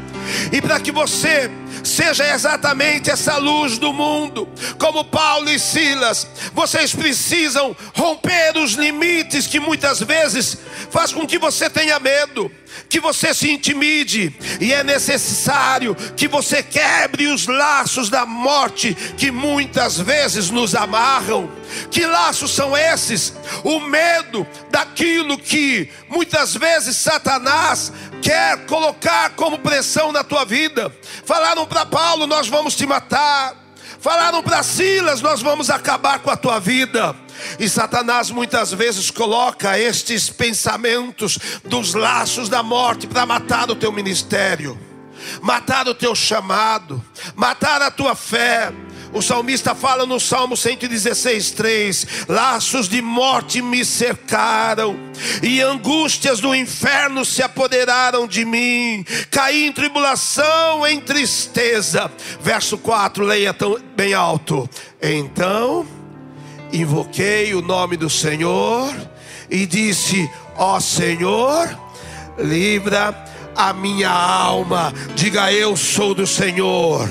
E 0.52 0.60
para 0.60 0.80
que 0.80 0.90
você 0.90 1.50
seja 1.84 2.26
exatamente 2.34 3.10
essa 3.10 3.36
luz 3.36 3.78
do 3.78 3.92
mundo, 3.92 4.48
como 4.78 5.04
Paulo 5.04 5.50
e 5.50 5.58
Silas, 5.58 6.26
vocês 6.52 6.94
precisam 6.94 7.76
romper 7.94 8.56
os 8.56 8.72
limites 8.72 9.46
que 9.46 9.60
muitas 9.60 10.00
vezes 10.00 10.58
faz 10.90 11.12
com 11.12 11.26
que 11.26 11.38
você 11.38 11.68
tenha 11.68 11.98
medo, 12.00 12.50
que 12.88 13.00
você 13.00 13.34
se 13.34 13.50
intimide, 13.50 14.34
e 14.60 14.72
é 14.72 14.82
necessário 14.82 15.94
que 16.16 16.26
você 16.26 16.62
quebre 16.62 17.26
os 17.26 17.46
laços 17.46 18.08
da 18.08 18.24
morte 18.24 18.94
que 19.16 19.30
muitas 19.30 19.98
vezes 19.98 20.50
nos 20.50 20.74
amarram. 20.74 21.63
Que 21.90 22.06
laços 22.06 22.50
são 22.50 22.76
esses? 22.76 23.34
O 23.62 23.80
medo 23.80 24.46
daquilo 24.70 25.38
que 25.38 25.90
muitas 26.08 26.54
vezes 26.54 26.96
Satanás 26.96 27.92
quer 28.22 28.64
colocar 28.66 29.30
como 29.30 29.58
pressão 29.58 30.12
na 30.12 30.24
tua 30.24 30.44
vida. 30.44 30.94
Falaram 31.24 31.66
para 31.66 31.86
Paulo: 31.86 32.26
Nós 32.26 32.48
vamos 32.48 32.74
te 32.74 32.86
matar. 32.86 33.54
Falaram 34.00 34.42
para 34.42 34.62
Silas: 34.62 35.20
Nós 35.22 35.42
vamos 35.42 35.70
acabar 35.70 36.18
com 36.20 36.30
a 36.30 36.36
tua 36.36 36.58
vida. 36.58 37.14
E 37.58 37.68
Satanás 37.68 38.30
muitas 38.30 38.72
vezes 38.72 39.10
coloca 39.10 39.78
estes 39.78 40.30
pensamentos 40.30 41.38
dos 41.64 41.94
laços 41.94 42.48
da 42.48 42.62
morte 42.62 43.06
para 43.06 43.26
matar 43.26 43.70
o 43.70 43.74
teu 43.74 43.92
ministério, 43.92 44.78
matar 45.42 45.86
o 45.88 45.94
teu 45.94 46.14
chamado, 46.14 47.04
matar 47.34 47.82
a 47.82 47.90
tua 47.90 48.14
fé, 48.14 48.72
o 49.14 49.22
salmista 49.22 49.76
fala 49.76 50.04
no 50.04 50.18
Salmo 50.18 50.56
116, 50.56 51.52
3: 51.52 52.06
Laços 52.28 52.88
de 52.88 53.00
morte 53.00 53.62
me 53.62 53.84
cercaram, 53.84 54.98
e 55.40 55.60
angústias 55.60 56.40
do 56.40 56.52
inferno 56.52 57.24
se 57.24 57.40
apoderaram 57.40 58.26
de 58.26 58.44
mim, 58.44 59.06
caí 59.30 59.66
em 59.66 59.72
tribulação, 59.72 60.84
em 60.84 61.00
tristeza. 61.00 62.10
Verso 62.40 62.76
4, 62.76 63.24
leia 63.24 63.54
tão 63.54 63.78
bem 63.96 64.14
alto. 64.14 64.68
Então 65.00 65.86
invoquei 66.72 67.54
o 67.54 67.62
nome 67.62 67.96
do 67.96 68.10
Senhor 68.10 68.92
e 69.48 69.64
disse: 69.64 70.28
Ó 70.56 70.80
Senhor, 70.80 71.78
livra 72.36 73.12
a 73.56 73.72
minha 73.72 74.10
alma. 74.10 74.92
Diga 75.14 75.52
eu 75.52 75.76
sou 75.76 76.14
do 76.14 76.26
Senhor. 76.26 77.08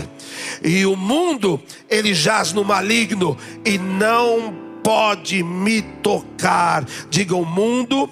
E 0.64 0.86
o 0.86 0.96
mundo, 0.96 1.62
ele 1.90 2.14
jaz 2.14 2.54
no 2.54 2.64
maligno 2.64 3.38
e 3.66 3.78
não 3.78 4.54
pode 4.84 5.44
me 5.44 5.82
tocar. 5.82 6.86
Diga 7.10 7.36
o 7.36 7.46
mundo 7.46 8.10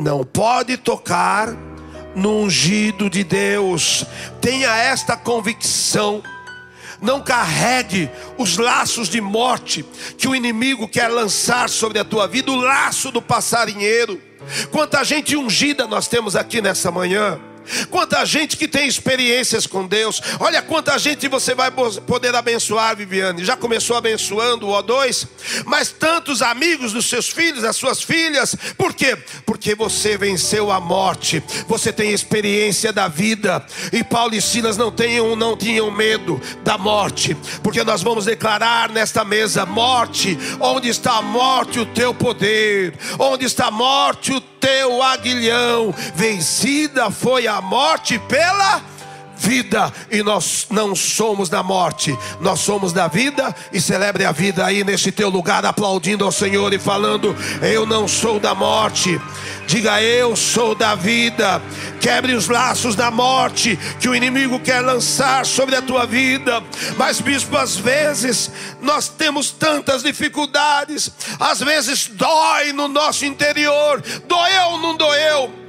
não 0.00 0.24
pode 0.24 0.78
tocar 0.78 1.54
no 2.14 2.44
ungido 2.44 3.10
de 3.10 3.22
Deus. 3.22 4.04
Tenha 4.40 4.74
esta 4.74 5.16
convicção. 5.16 6.22
Não 7.02 7.22
carregue 7.22 8.10
os 8.38 8.56
laços 8.56 9.08
de 9.08 9.20
morte 9.20 9.84
que 10.18 10.28
o 10.28 10.34
inimigo 10.34 10.88
quer 10.88 11.08
lançar 11.08 11.68
sobre 11.68 11.98
a 11.98 12.04
tua 12.04 12.26
vida, 12.26 12.50
o 12.50 12.56
laço 12.56 13.10
do 13.10 13.22
passarinheiro. 13.22 14.20
Quanta 14.70 15.02
gente 15.04 15.36
ungida 15.36 15.86
nós 15.86 16.08
temos 16.08 16.36
aqui 16.36 16.60
nessa 16.60 16.90
manhã. 16.90 17.38
Quanta 17.90 18.24
gente 18.24 18.56
que 18.56 18.68
tem 18.68 18.86
experiências 18.86 19.66
com 19.66 19.86
Deus. 19.86 20.20
Olha 20.38 20.62
quanta 20.62 20.98
gente 20.98 21.28
você 21.28 21.54
vai 21.54 21.70
poder 21.70 22.34
abençoar, 22.34 22.96
Viviane. 22.96 23.44
Já 23.44 23.56
começou 23.56 23.96
abençoando 23.96 24.68
o 24.68 24.72
O2, 24.72 25.26
mas 25.64 25.90
tantos 25.90 26.42
amigos 26.42 26.92
dos 26.92 27.06
seus 27.06 27.28
filhos, 27.28 27.62
das 27.62 27.76
suas 27.76 28.02
filhas. 28.02 28.54
Por 28.76 28.94
quê? 28.94 29.16
Porque 29.44 29.74
você 29.74 30.16
venceu 30.16 30.70
a 30.70 30.80
morte. 30.80 31.42
Você 31.66 31.92
tem 31.92 32.12
experiência 32.12 32.92
da 32.92 33.08
vida. 33.08 33.64
E 33.92 34.02
Paulo 34.02 34.34
e 34.34 34.42
Silas 34.42 34.76
não 34.76 34.90
tinham, 34.90 35.34
não 35.36 35.56
tinham 35.56 35.90
medo 35.90 36.40
da 36.62 36.78
morte, 36.78 37.36
porque 37.62 37.84
nós 37.84 38.02
vamos 38.02 38.24
declarar 38.24 38.90
nesta 38.90 39.24
mesa: 39.24 39.66
morte, 39.66 40.38
onde 40.60 40.88
está 40.88 41.18
a 41.18 41.22
morte, 41.22 41.80
o 41.80 41.86
teu 41.86 42.14
poder? 42.14 42.94
Onde 43.18 43.44
está 43.44 43.66
a 43.66 43.70
morte, 43.70 44.32
o 44.32 44.40
teu 44.40 45.02
aguilhão? 45.02 45.94
Vencida 46.14 47.10
foi 47.10 47.46
a 47.46 47.59
morte 47.60 48.18
pela 48.18 48.82
vida, 49.40 49.90
e 50.10 50.22
nós 50.22 50.66
não 50.70 50.94
somos 50.94 51.48
da 51.48 51.62
morte, 51.62 52.16
nós 52.40 52.60
somos 52.60 52.92
da 52.92 53.08
vida, 53.08 53.54
e 53.72 53.80
celebre 53.80 54.24
a 54.24 54.32
vida 54.32 54.66
aí 54.66 54.84
nesse 54.84 55.10
teu 55.10 55.30
lugar, 55.30 55.64
aplaudindo 55.64 56.24
ao 56.24 56.30
Senhor 56.30 56.72
e 56.74 56.78
falando: 56.78 57.34
Eu 57.62 57.86
não 57.86 58.06
sou 58.06 58.38
da 58.38 58.54
morte, 58.54 59.18
diga 59.66 60.02
eu 60.02 60.36
sou 60.36 60.74
da 60.74 60.94
vida. 60.94 61.62
Quebre 62.00 62.34
os 62.34 62.48
laços 62.48 62.94
da 62.94 63.10
morte 63.10 63.78
que 63.98 64.08
o 64.08 64.14
inimigo 64.14 64.58
quer 64.60 64.80
lançar 64.80 65.44
sobre 65.44 65.76
a 65.76 65.82
tua 65.82 66.06
vida. 66.06 66.62
Mas, 66.96 67.20
bispo, 67.20 67.56
às 67.56 67.76
vezes 67.76 68.50
nós 68.80 69.08
temos 69.08 69.50
tantas 69.50 70.02
dificuldades, 70.02 71.10
às 71.38 71.60
vezes 71.60 72.08
dói 72.08 72.72
no 72.72 72.88
nosso 72.88 73.24
interior, 73.24 74.02
doeu, 74.26 74.78
não 74.78 74.96
doeu 74.96 75.59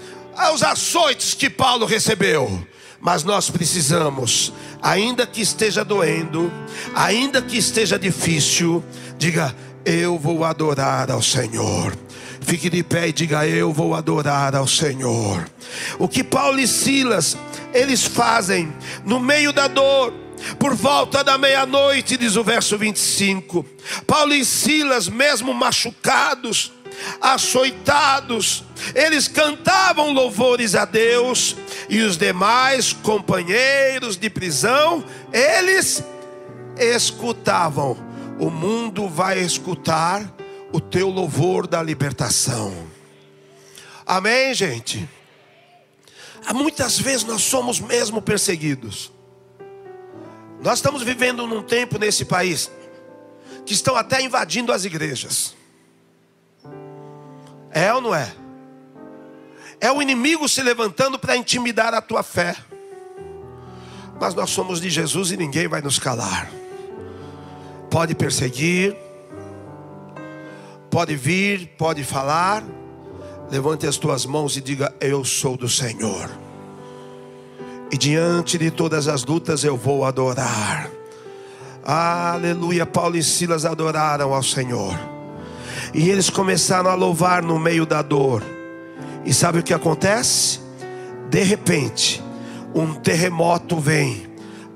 aos 0.42 0.64
açoites 0.64 1.34
que 1.34 1.50
Paulo 1.50 1.86
recebeu. 1.86 2.66
Mas 3.00 3.24
nós 3.24 3.50
precisamos, 3.50 4.54
ainda 4.82 5.26
que 5.26 5.42
esteja 5.42 5.84
doendo, 5.84 6.52
ainda 6.94 7.42
que 7.42 7.58
esteja 7.58 7.98
difícil, 7.98 8.84
diga: 9.18 9.56
Eu 9.84 10.20
vou 10.20 10.44
adorar 10.44 11.10
ao 11.10 11.22
Senhor. 11.22 11.98
Fique 12.42 12.70
de 12.70 12.84
pé 12.84 13.08
e 13.08 13.14
diga: 13.14 13.48
Eu 13.48 13.74
vou 13.74 13.96
adorar 13.96 14.56
ao 14.56 14.68
Senhor. 14.68 15.50
O 15.98 16.08
que 16.08 16.24
Paulo 16.24 16.60
e 16.60 16.68
Silas 16.68 17.36
eles 17.74 18.04
fazem 18.04 18.72
no 19.06 19.20
meio 19.20 19.52
da 19.52 19.68
dor, 19.68 20.14
por 20.60 20.76
volta 20.76 21.24
da 21.24 21.38
meia-noite, 21.38 22.18
diz 22.18 22.36
o 22.36 22.44
verso 22.44 22.78
25. 22.78 23.66
Paulo 24.06 24.34
e 24.34 24.44
Silas, 24.46 25.08
mesmo 25.08 25.54
machucados, 25.54 26.72
açoitados, 27.20 28.64
eles 28.94 29.28
cantavam 29.28 30.12
louvores 30.12 30.76
a 30.76 30.86
Deus, 30.86 31.56
e 31.90 32.02
os 32.02 32.18
demais 32.18 32.94
companheiros 32.94 34.18
de 34.18 34.30
prisão, 34.30 35.04
eles 35.32 36.04
escutavam. 36.78 37.98
O 38.40 38.50
mundo 38.50 39.08
vai 39.08 39.40
escutar 39.40 40.34
o 40.72 40.80
teu 40.80 41.10
louvor 41.10 41.68
da 41.68 41.82
libertação. 41.82 42.74
Amém, 44.06 44.54
gente? 44.54 45.08
Muitas 46.54 47.00
vezes 47.00 47.24
nós 47.24 47.44
somos 47.44 47.80
mesmo 47.80 48.22
perseguidos. 48.22 49.12
Nós 50.62 50.78
estamos 50.78 51.02
vivendo 51.02 51.48
num 51.48 51.64
tempo 51.64 51.98
nesse 51.98 52.24
país 52.24 52.72
que 53.66 53.74
estão 53.74 53.96
até 53.96 54.22
invadindo 54.22 54.72
as 54.72 54.86
igrejas. 54.86 55.56
É 57.72 57.94
ou 57.94 58.02
não 58.02 58.14
é? 58.14 58.32
É 59.80 59.92
o 59.92 60.02
inimigo 60.02 60.48
se 60.48 60.62
levantando 60.62 61.18
para 61.18 61.36
intimidar 61.36 61.94
a 61.94 62.02
tua 62.02 62.22
fé. 62.22 62.56
Mas 64.20 64.36
nós 64.36 64.52
somos 64.52 64.80
de 64.80 64.90
Jesus 64.90 65.32
e 65.32 65.38
ninguém 65.38 65.68
vai 65.68 65.82
nos 65.82 65.98
calar. 65.98 66.52
Pode 67.90 68.14
perseguir, 68.14 68.96
pode 70.92 71.16
vir, 71.16 71.70
pode 71.78 72.04
falar. 72.04 72.64
Levante 73.50 73.88
as 73.88 73.98
tuas 73.98 74.26
mãos 74.26 74.56
e 74.56 74.62
diga: 74.62 74.94
Eu 75.02 75.26
sou 75.26 75.58
do 75.58 75.68
Senhor. 75.68 76.30
E 77.92 77.98
diante 77.98 78.58
de 78.58 78.72
todas 78.72 79.08
as 79.08 79.26
lutas 79.26 79.64
eu 79.64 79.76
vou 79.76 80.06
adorar. 80.06 80.90
Aleluia. 81.84 82.86
Paulo 82.86 83.18
e 83.18 83.24
Silas 83.24 83.66
adoraram 83.66 84.34
ao 84.34 84.42
Senhor. 84.42 84.98
E 85.94 86.10
eles 86.10 86.30
começaram 86.30 86.90
a 86.90 86.96
louvar 86.96 87.44
no 87.44 87.60
meio 87.60 87.86
da 87.86 88.02
dor. 88.02 88.44
E 89.26 89.34
sabe 89.34 89.60
o 89.60 89.64
que 89.64 89.74
acontece? 89.74 90.60
De 91.30 91.44
repente, 91.44 92.24
um 92.74 92.94
terremoto 92.94 93.78
vem 93.78 94.26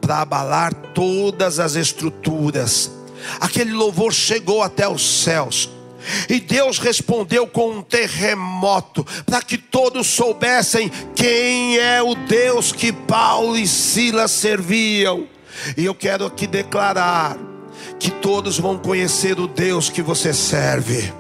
para 0.02 0.20
abalar 0.22 0.74
todas 0.94 1.60
as 1.60 1.76
estruturas. 1.76 2.92
Aquele 3.40 3.72
louvor 3.72 4.14
chegou 4.14 4.62
até 4.62 4.88
os 4.88 5.24
céus. 5.24 5.70
E 6.30 6.40
Deus 6.40 6.80
respondeu 6.80 7.48
com 7.48 7.78
um 7.78 7.82
terremoto, 7.82 9.06
para 9.26 9.42
que 9.42 9.58
todos 9.58 10.08
soubessem 10.08 10.92
quem 11.16 11.78
é 11.78 12.02
o 12.02 12.16
Deus 12.16 12.72
que 12.72 12.92
Paulo 12.92 13.58
e 13.58 13.68
Silas 13.68 14.32
serviam. 14.32 15.28
E 15.78 15.86
eu 15.86 15.96
quero 15.96 16.26
aqui 16.26 16.48
declarar 16.48 17.38
que 18.00 18.12
todos 18.12 18.60
vão 18.60 18.78
conhecer 18.78 19.40
o 19.40 19.48
Deus 19.48 19.90
que 19.90 20.02
você 20.02 20.34
serve. 20.34 21.14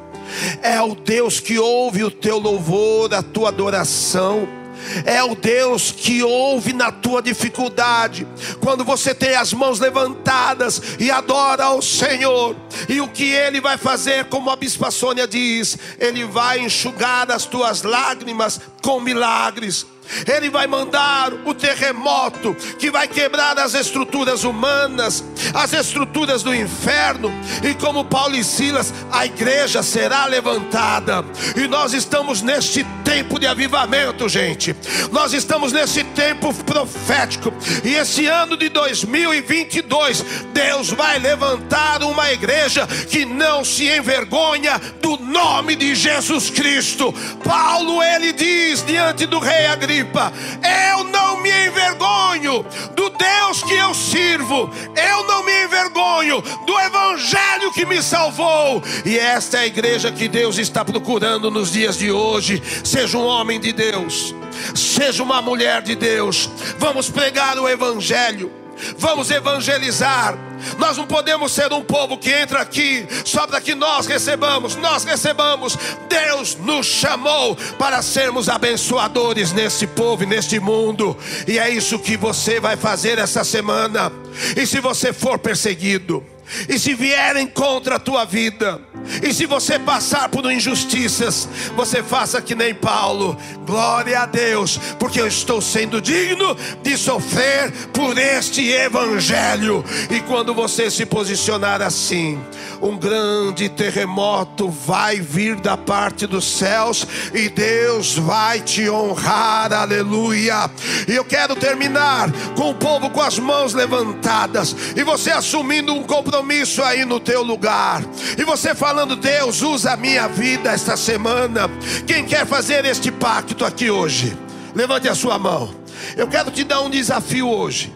É 0.61 0.81
o 0.81 0.95
Deus 0.95 1.39
que 1.39 1.57
ouve 1.57 2.03
o 2.03 2.11
teu 2.11 2.37
louvor, 2.37 3.13
a 3.13 3.23
tua 3.23 3.49
adoração 3.49 4.64
é 5.05 5.23
o 5.23 5.35
Deus 5.35 5.91
que 5.91 6.23
ouve 6.23 6.73
na 6.73 6.91
tua 6.91 7.21
dificuldade, 7.21 8.27
quando 8.59 8.83
você 8.83 9.13
tem 9.13 9.35
as 9.35 9.53
mãos 9.53 9.79
levantadas 9.79 10.81
e 10.99 11.11
adora 11.11 11.65
ao 11.65 11.81
Senhor, 11.81 12.55
e 12.87 13.01
o 13.01 13.07
que 13.07 13.31
Ele 13.31 13.61
vai 13.61 13.77
fazer, 13.77 14.25
como 14.25 14.49
a 14.49 14.55
Bispa 14.55 14.91
Sônia 14.91 15.27
diz, 15.27 15.77
Ele 15.99 16.25
vai 16.25 16.59
enxugar 16.59 17.31
as 17.31 17.45
tuas 17.45 17.83
lágrimas 17.83 18.59
com 18.81 18.99
milagres. 18.99 19.85
Ele 20.27 20.49
vai 20.49 20.67
mandar 20.67 21.33
o 21.45 21.53
terremoto 21.53 22.55
que 22.77 22.91
vai 22.91 23.07
quebrar 23.07 23.57
as 23.57 23.73
estruturas 23.73 24.43
humanas, 24.43 25.23
as 25.53 25.73
estruturas 25.73 26.43
do 26.43 26.53
inferno, 26.53 27.31
e 27.63 27.73
como 27.73 28.05
Paulo 28.05 28.35
e 28.35 28.43
Silas, 28.43 28.93
a 29.11 29.25
igreja 29.25 29.81
será 29.81 30.25
levantada. 30.25 31.25
E 31.55 31.67
nós 31.67 31.93
estamos 31.93 32.41
neste 32.41 32.83
tempo 33.03 33.39
de 33.39 33.47
avivamento, 33.47 34.27
gente. 34.29 34.75
Nós 35.11 35.33
estamos 35.33 35.71
nesse 35.71 36.03
tempo 36.03 36.53
profético, 36.53 37.53
e 37.83 37.95
esse 37.95 38.27
ano 38.27 38.57
de 38.57 38.69
2022, 38.69 40.23
Deus 40.53 40.89
vai 40.89 41.19
levantar 41.19 42.03
uma 42.03 42.31
igreja 42.31 42.87
que 42.87 43.25
não 43.25 43.63
se 43.63 43.87
envergonha 43.87 44.79
do 45.01 45.17
nome 45.17 45.75
de 45.75 45.95
Jesus 45.95 46.49
Cristo. 46.49 47.13
Paulo 47.43 48.01
ele 48.01 48.31
diz 48.31 48.83
diante 48.85 49.25
do 49.25 49.39
rei 49.39 49.67
Agripa 49.67 49.94
eu 49.99 51.03
não 51.05 51.41
me 51.41 51.49
envergonho 51.67 52.65
do 52.95 53.09
Deus 53.09 53.63
que 53.63 53.73
eu 53.73 53.93
sirvo, 53.93 54.69
eu 54.95 55.23
não 55.25 55.43
me 55.43 55.63
envergonho 55.63 56.41
do 56.65 56.79
Evangelho 56.79 57.71
que 57.73 57.85
me 57.85 58.01
salvou, 58.01 58.81
e 59.05 59.17
esta 59.17 59.57
é 59.57 59.61
a 59.61 59.67
igreja 59.67 60.11
que 60.11 60.27
Deus 60.27 60.57
está 60.57 60.83
procurando 60.83 61.51
nos 61.51 61.71
dias 61.71 61.97
de 61.97 62.11
hoje. 62.11 62.61
Seja 62.83 63.17
um 63.17 63.25
homem 63.25 63.59
de 63.59 63.71
Deus, 63.71 64.33
seja 64.73 65.23
uma 65.23 65.41
mulher 65.41 65.81
de 65.81 65.95
Deus, 65.95 66.49
vamos 66.77 67.09
pregar 67.09 67.57
o 67.57 67.69
Evangelho 67.69 68.64
Vamos 68.97 69.31
evangelizar. 69.31 70.37
Nós 70.77 70.97
não 70.97 71.05
podemos 71.05 71.51
ser 71.51 71.71
um 71.71 71.83
povo 71.83 72.17
que 72.17 72.31
entra 72.31 72.61
aqui 72.61 73.07
só 73.23 73.45
para 73.47 73.61
que 73.61 73.75
nós 73.75 74.05
recebamos. 74.05 74.75
Nós 74.75 75.03
recebamos. 75.03 75.77
Deus 76.07 76.55
nos 76.57 76.85
chamou 76.85 77.55
para 77.77 78.01
sermos 78.01 78.49
abençoadores 78.49 79.51
nesse 79.51 79.87
povo 79.87 80.23
e 80.23 80.27
neste 80.27 80.59
mundo. 80.59 81.17
E 81.47 81.59
é 81.59 81.69
isso 81.69 81.99
que 81.99 82.17
você 82.17 82.59
vai 82.59 82.75
fazer 82.75 83.17
essa 83.17 83.43
semana. 83.43 84.11
E 84.55 84.65
se 84.65 84.79
você 84.79 85.13
for 85.13 85.39
perseguido, 85.39 86.23
e 86.69 86.77
se 86.77 86.93
vierem 86.93 87.47
contra 87.47 87.95
a 87.95 87.99
tua 87.99 88.23
vida, 88.23 88.79
e 89.21 89.33
se 89.33 89.45
você 89.45 89.77
passar 89.77 90.29
por 90.29 90.51
injustiças, 90.51 91.47
você 91.75 92.01
faça 92.01 92.41
que 92.41 92.55
nem 92.55 92.73
Paulo. 92.73 93.37
Glória 93.65 94.21
a 94.21 94.25
Deus, 94.25 94.79
porque 94.99 95.19
eu 95.19 95.27
estou 95.27 95.61
sendo 95.61 96.01
digno 96.01 96.55
de 96.83 96.97
sofrer 96.97 97.71
por 97.93 98.17
este 98.17 98.69
evangelho. 98.69 99.83
E 100.09 100.19
quando 100.21 100.53
você 100.53 100.89
se 100.91 101.05
posicionar 101.05 101.81
assim, 101.81 102.39
um 102.81 102.97
grande 102.97 103.69
terremoto 103.69 104.69
vai 104.69 105.19
vir 105.19 105.55
da 105.55 105.77
parte 105.77 106.27
dos 106.27 106.45
céus 106.45 107.07
e 107.33 107.49
Deus 107.49 108.17
vai 108.17 108.59
te 108.61 108.89
honrar. 108.89 109.73
Aleluia. 109.73 110.69
E 111.07 111.15
eu 111.15 111.25
quero 111.25 111.55
terminar 111.55 112.31
com 112.55 112.69
o 112.69 112.75
povo 112.75 113.09
com 113.09 113.21
as 113.21 113.39
mãos 113.39 113.73
levantadas 113.73 114.75
e 114.95 115.03
você 115.03 115.31
assumindo 115.31 115.93
um 115.93 116.03
compromisso 116.03 116.83
aí 116.83 117.05
no 117.05 117.19
teu 117.19 117.41
lugar. 117.41 118.03
E 118.37 118.43
você 118.43 118.75
falando 118.75 118.94
falando, 118.95 119.17
Deus, 119.17 119.61
usa 119.61 119.91
a 119.91 119.97
minha 119.97 120.25
vida 120.25 120.71
esta 120.71 120.95
semana. 120.95 121.69
Quem 122.07 122.23
quer 122.23 122.45
fazer 122.45 122.85
este 122.85 123.11
pacto 123.11 123.65
aqui 123.65 123.91
hoje? 123.91 124.37
Levante 124.73 125.09
a 125.09 125.13
sua 125.13 125.37
mão. 125.37 125.75
Eu 126.15 126.29
quero 126.29 126.49
te 126.49 126.63
dar 126.63 126.79
um 126.79 126.89
desafio 126.89 127.49
hoje. 127.49 127.93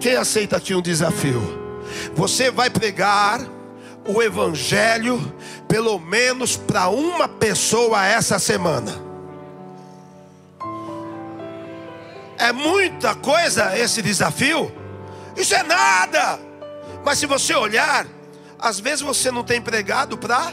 Quem 0.00 0.14
aceita 0.14 0.56
aqui 0.56 0.72
um 0.72 0.80
desafio? 0.80 1.42
Você 2.14 2.48
vai 2.48 2.70
pregar 2.70 3.40
o 4.06 4.22
Evangelho, 4.22 5.34
pelo 5.66 5.98
menos 5.98 6.56
para 6.56 6.90
uma 6.90 7.26
pessoa 7.26 8.06
essa 8.06 8.38
semana. 8.38 8.94
É 12.38 12.52
muita 12.52 13.16
coisa 13.16 13.76
esse 13.76 14.00
desafio? 14.00 14.70
Isso 15.36 15.56
é 15.56 15.64
nada. 15.64 16.38
Mas 17.04 17.18
se 17.18 17.26
você 17.26 17.52
olhar, 17.52 18.06
às 18.58 18.80
vezes 18.80 19.00
você 19.00 19.30
não 19.30 19.42
tem 19.44 19.60
pregado 19.60 20.16
para 20.16 20.52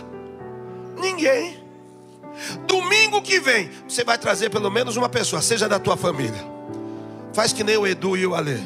ninguém. 0.97 1.61
Domingo 2.65 3.21
que 3.21 3.39
vem, 3.39 3.69
você 3.87 4.03
vai 4.03 4.17
trazer 4.17 4.49
pelo 4.49 4.69
menos 4.69 4.97
uma 4.97 5.09
pessoa, 5.09 5.41
seja 5.41 5.69
da 5.69 5.79
tua 5.79 5.95
família. 5.95 6.43
Faz 7.33 7.53
que 7.53 7.63
nem 7.63 7.77
o 7.77 7.87
Edu 7.87 8.17
e 8.17 8.25
o 8.25 8.35
Alê. 8.35 8.57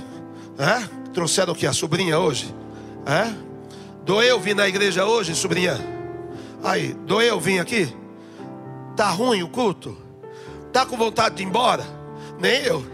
É? 0.58 1.12
Trouxeram 1.14 1.54
o 1.54 1.56
que? 1.56 1.68
A 1.68 1.74
sobrinha 1.74 2.20
hoje? 2.20 2.54
É? 3.06 3.34
Doeu 4.04 4.40
vir 4.40 4.56
na 4.56 4.68
igreja 4.68 5.06
hoje, 5.06 5.36
sobrinha? 5.36 5.78
Aí, 6.64 6.94
doeu 6.94 7.40
vir 7.40 7.60
aqui? 7.60 7.94
Tá 8.96 9.10
ruim 9.10 9.44
o 9.44 9.50
culto? 9.50 9.98
Tá 10.72 10.86
com 10.86 10.98
vontade 10.98 11.36
de 11.36 11.44
ir 11.44 11.46
embora? 11.46 11.86
Nem 12.40 12.64
eu. 12.64 12.86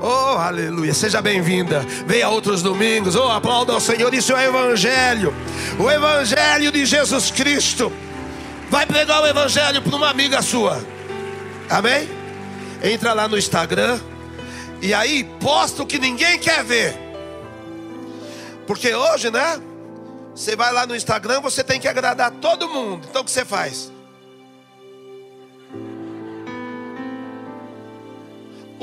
Oh, 0.00 0.38
aleluia. 0.38 0.92
Seja 0.92 1.22
bem-vinda. 1.22 1.80
Venha 2.06 2.28
outros 2.28 2.62
domingos. 2.62 3.14
Oh, 3.16 3.30
aplauda 3.30 3.72
ao 3.72 3.80
Senhor. 3.80 4.12
Isso 4.12 4.32
é 4.32 4.36
o 4.36 4.40
Evangelho. 4.40 5.34
O 5.78 5.90
Evangelho 5.90 6.70
de 6.70 6.84
Jesus 6.84 7.30
Cristo. 7.30 7.92
Vai 8.70 8.86
pregar 8.86 9.22
o 9.22 9.26
Evangelho 9.26 9.80
para 9.80 9.96
uma 9.96 10.10
amiga 10.10 10.42
sua. 10.42 10.84
Amém? 11.70 12.08
Entra 12.82 13.12
lá 13.12 13.28
no 13.28 13.38
Instagram. 13.38 13.98
E 14.82 14.92
aí 14.92 15.24
posta 15.40 15.82
o 15.82 15.86
que 15.86 15.98
ninguém 15.98 16.38
quer 16.38 16.62
ver. 16.62 16.94
Porque 18.66 18.94
hoje, 18.94 19.30
né? 19.30 19.60
Você 20.34 20.56
vai 20.56 20.72
lá 20.72 20.84
no 20.84 20.96
Instagram, 20.96 21.40
você 21.40 21.62
tem 21.62 21.78
que 21.78 21.86
agradar 21.86 22.30
todo 22.32 22.68
mundo. 22.68 23.06
Então 23.08 23.22
o 23.22 23.24
que 23.24 23.30
você 23.30 23.44
faz? 23.44 23.93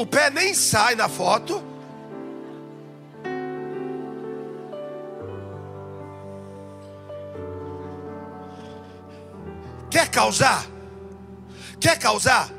O 0.01 0.05
pé 0.07 0.31
nem 0.31 0.51
sai 0.55 0.95
na 0.95 1.07
foto. 1.07 1.63
Quer 9.91 10.09
causar? 10.09 10.65
Quer 11.79 11.99
causar? 11.99 12.49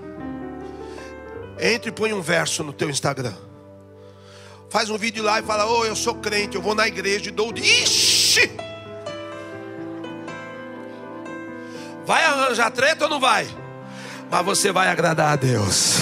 Entre 1.58 1.88
e 1.88 1.92
põe 1.92 2.12
um 2.12 2.22
verso 2.22 2.62
no 2.62 2.72
teu 2.72 2.88
Instagram. 2.88 3.34
Faz 4.70 4.88
um 4.88 4.96
vídeo 4.96 5.24
lá 5.24 5.40
e 5.40 5.42
fala: 5.42 5.66
Ô, 5.66 5.80
oh, 5.80 5.84
eu 5.84 5.96
sou 5.96 6.14
crente, 6.14 6.54
eu 6.54 6.62
vou 6.62 6.76
na 6.76 6.86
igreja 6.86 7.28
e 7.28 7.32
dou. 7.32 7.52
Ixi! 7.56 8.52
Vai 12.06 12.24
arranjar 12.24 12.70
treta 12.70 13.06
ou 13.06 13.10
não 13.10 13.18
vai? 13.18 13.48
Mas 14.30 14.44
você 14.44 14.70
vai 14.70 14.86
agradar 14.86 15.32
a 15.32 15.36
Deus. 15.36 16.01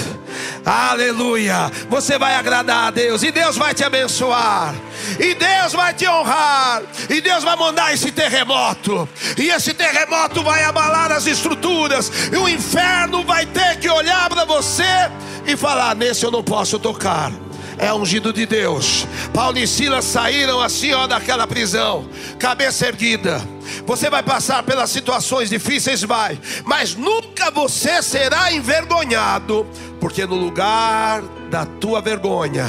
Aleluia! 0.65 1.71
Você 1.89 2.19
vai 2.19 2.35
agradar 2.35 2.89
a 2.89 2.91
Deus 2.91 3.23
e 3.23 3.31
Deus 3.31 3.57
vai 3.57 3.75
te 3.75 3.85
abençoar. 3.85 4.75
E 5.19 5.35
Deus 5.35 5.73
vai 5.73 5.95
te 5.95 6.07
honrar. 6.07 6.83
E 7.09 7.21
Deus 7.21 7.43
vai 7.43 7.57
mandar 7.57 7.93
esse 7.95 8.11
terremoto. 8.11 9.09
E 9.39 9.49
esse 9.49 9.73
terremoto 9.73 10.43
vai 10.43 10.65
abalar 10.65 11.13
as 11.13 11.27
estruturas. 11.27 12.11
E 12.33 12.37
o 12.37 12.49
inferno 12.49 13.25
vai 13.25 13.47
ter 13.47 13.79
que 13.79 13.89
olhar 13.89 14.29
para 14.29 14.45
você 14.45 15.11
e 15.47 15.57
falar: 15.57 15.95
Nesse 15.97 16.25
eu 16.25 16.31
não 16.31 16.43
posso 16.43 16.79
tocar 16.79 17.33
é 17.81 17.93
ungido 17.95 18.31
de 18.31 18.45
Deus. 18.45 19.07
Paulo 19.33 19.59
e 19.59 19.67
Silas 19.67 20.05
saíram 20.05 20.61
assim, 20.61 20.93
ó, 20.93 21.07
daquela 21.07 21.47
prisão, 21.47 22.07
cabeça 22.39 22.87
erguida. 22.87 23.41
Você 23.87 24.11
vai 24.11 24.23
passar 24.23 24.63
pelas 24.63 24.91
situações 24.91 25.51
difíceis, 25.51 26.03
vai, 26.03 26.39
mas 26.65 26.95
nunca 26.95 27.51
você 27.51 28.03
será 28.03 28.53
envergonhado, 28.53 29.67
porque 30.01 30.27
no 30.27 30.37
lugar 30.37 31.23
da 31.51 31.65
tua 31.65 32.01
vergonha, 32.01 32.67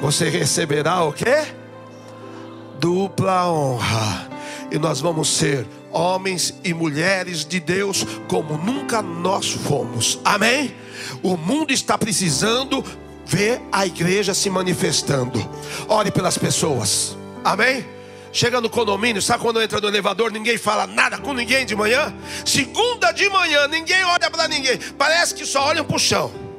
você 0.00 0.28
receberá 0.28 1.02
o 1.04 1.12
quê? 1.12 1.46
Dupla 2.78 3.48
honra. 3.48 4.28
E 4.70 4.78
nós 4.78 5.00
vamos 5.00 5.28
ser 5.28 5.66
homens 5.92 6.54
e 6.64 6.72
mulheres 6.72 7.44
de 7.44 7.60
Deus 7.60 8.04
como 8.26 8.56
nunca 8.56 9.02
nós 9.02 9.50
fomos. 9.50 10.18
Amém? 10.24 10.74
O 11.22 11.36
mundo 11.36 11.72
está 11.72 11.98
precisando 11.98 12.82
ver 13.26 13.60
a 13.70 13.86
igreja 13.86 14.34
se 14.34 14.50
manifestando. 14.50 15.46
Ore 15.88 16.10
pelas 16.10 16.38
pessoas. 16.38 17.16
Amém? 17.44 17.84
Chega 18.32 18.60
no 18.60 18.70
condomínio, 18.70 19.20
sabe 19.20 19.42
quando 19.42 19.60
entra 19.60 19.80
no 19.80 19.88
elevador, 19.88 20.32
ninguém 20.32 20.56
fala 20.56 20.86
nada 20.86 21.18
com 21.18 21.34
ninguém 21.34 21.66
de 21.66 21.76
manhã? 21.76 22.14
Segunda 22.46 23.12
de 23.12 23.28
manhã, 23.28 23.68
ninguém 23.68 24.02
olha 24.04 24.30
para 24.30 24.48
ninguém. 24.48 24.78
Parece 24.96 25.34
que 25.34 25.44
só 25.44 25.66
olham 25.66 25.84
para 25.84 25.96
o 25.96 25.98
chão 25.98 26.51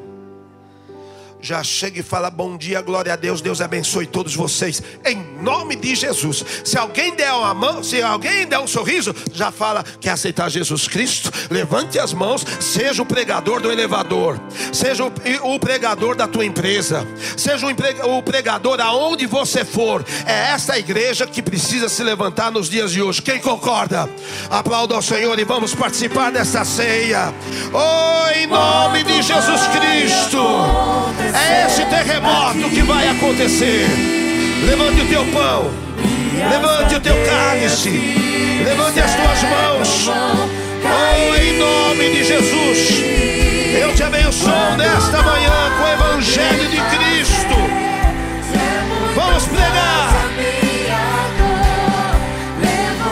já 1.44 1.62
chega 1.62 2.00
e 2.00 2.04
fala 2.04 2.30
bom 2.30 2.56
dia, 2.56 2.82
glória 2.82 3.12
a 3.12 3.18
Deus, 3.18 3.42
Deus 3.42 3.60
abençoe 3.60 4.08
todos 4.08 4.34
vocês, 4.34 4.82
em 5.06 5.22
nome 5.42 5.76
de 5.76 5.94
Jesus. 5.94 6.42
Se 6.64 6.78
alguém 6.78 7.14
der 7.14 7.34
uma 7.34 7.54
mão, 7.54 7.84
se 7.84 8.02
alguém 8.02 8.48
der 8.48 8.60
um 8.60 8.66
sorriso, 8.66 9.14
já 9.34 9.52
fala 9.52 9.84
que 10.00 10.08
aceitar 10.08 10.50
Jesus 10.50 10.88
Cristo, 10.88 11.30
levante 11.52 12.00
as 12.00 12.14
mãos, 12.14 12.46
seja 12.62 13.02
o 13.02 13.06
pregador 13.06 13.60
do 13.60 13.70
elevador, 13.70 14.40
seja 14.72 15.04
o, 15.04 15.60
pregador 15.60 16.16
da 16.16 16.30
tua 16.30 16.46
empresa, 16.46 17.06
seja 17.36 17.68
o 17.68 18.24
pregador 18.24 18.80
aonde 18.80 19.26
você 19.26 19.66
for. 19.66 20.06
É 20.26 20.52
essa 20.54 20.80
igreja 20.80 21.28
que 21.28 21.42
precisa 21.42 21.90
se 21.90 22.04
levantar 22.04 22.54
nos 22.54 22.70
dias 22.70 22.94
de 22.94 23.02
hoje. 23.02 23.22
Quem 23.22 23.42
concorda? 23.42 24.10
Aplauda 24.50 24.96
ao 24.96 25.02
Senhor 25.02 25.38
e 25.38 25.44
vamos 25.44 25.76
participar 25.76 26.32
dessa 26.32 26.64
ceia. 26.64 27.34
Oh, 27.74 28.30
em 28.30 28.48
nome 28.48 29.04
de 29.04 29.22
Jesus 29.22 29.62
Cristo. 29.68 31.33
É 31.34 31.66
esse 31.66 31.84
terremoto 31.86 32.70
que 32.70 32.82
vai 32.84 33.08
acontecer. 33.10 33.88
Levante 34.66 35.02
o 35.02 35.08
teu 35.08 35.26
pão, 35.28 35.72
levante 36.50 36.96
o 36.96 37.00
teu 37.00 37.16
cálice, 37.26 37.90
levante 38.64 39.00
as 39.00 39.14
tuas 39.14 39.44
mãos. 39.44 40.10
Oh, 40.86 41.36
em 41.36 41.58
nome 41.58 42.10
de 42.12 42.24
Jesus, 42.24 42.90
eu 43.80 43.94
te 43.96 44.04
abençoo 44.04 44.78
nesta 44.78 45.22
manhã 45.22 45.72
com 45.78 45.84
o 45.84 45.94
Evangelho 45.94 46.70
de 46.70 46.78
Cristo. 46.78 47.56
Vamos 49.16 49.46
pregar. 49.46 50.14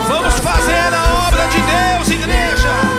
Vamos 0.08 0.34
fazer 0.36 0.94
a 0.94 1.28
obra 1.28 1.48
de 1.48 1.62
Deus, 1.62 2.10
igreja. 2.10 2.91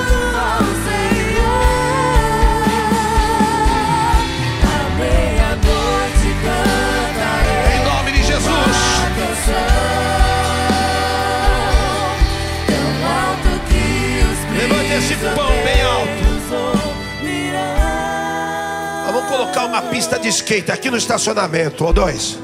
Pista 19.91 20.19
de 20.19 20.29
skate 20.29 20.71
aqui 20.71 20.91
no 20.91 20.97
estacionamento, 20.97 21.85
ou 21.85 21.93
dois. 21.93 22.39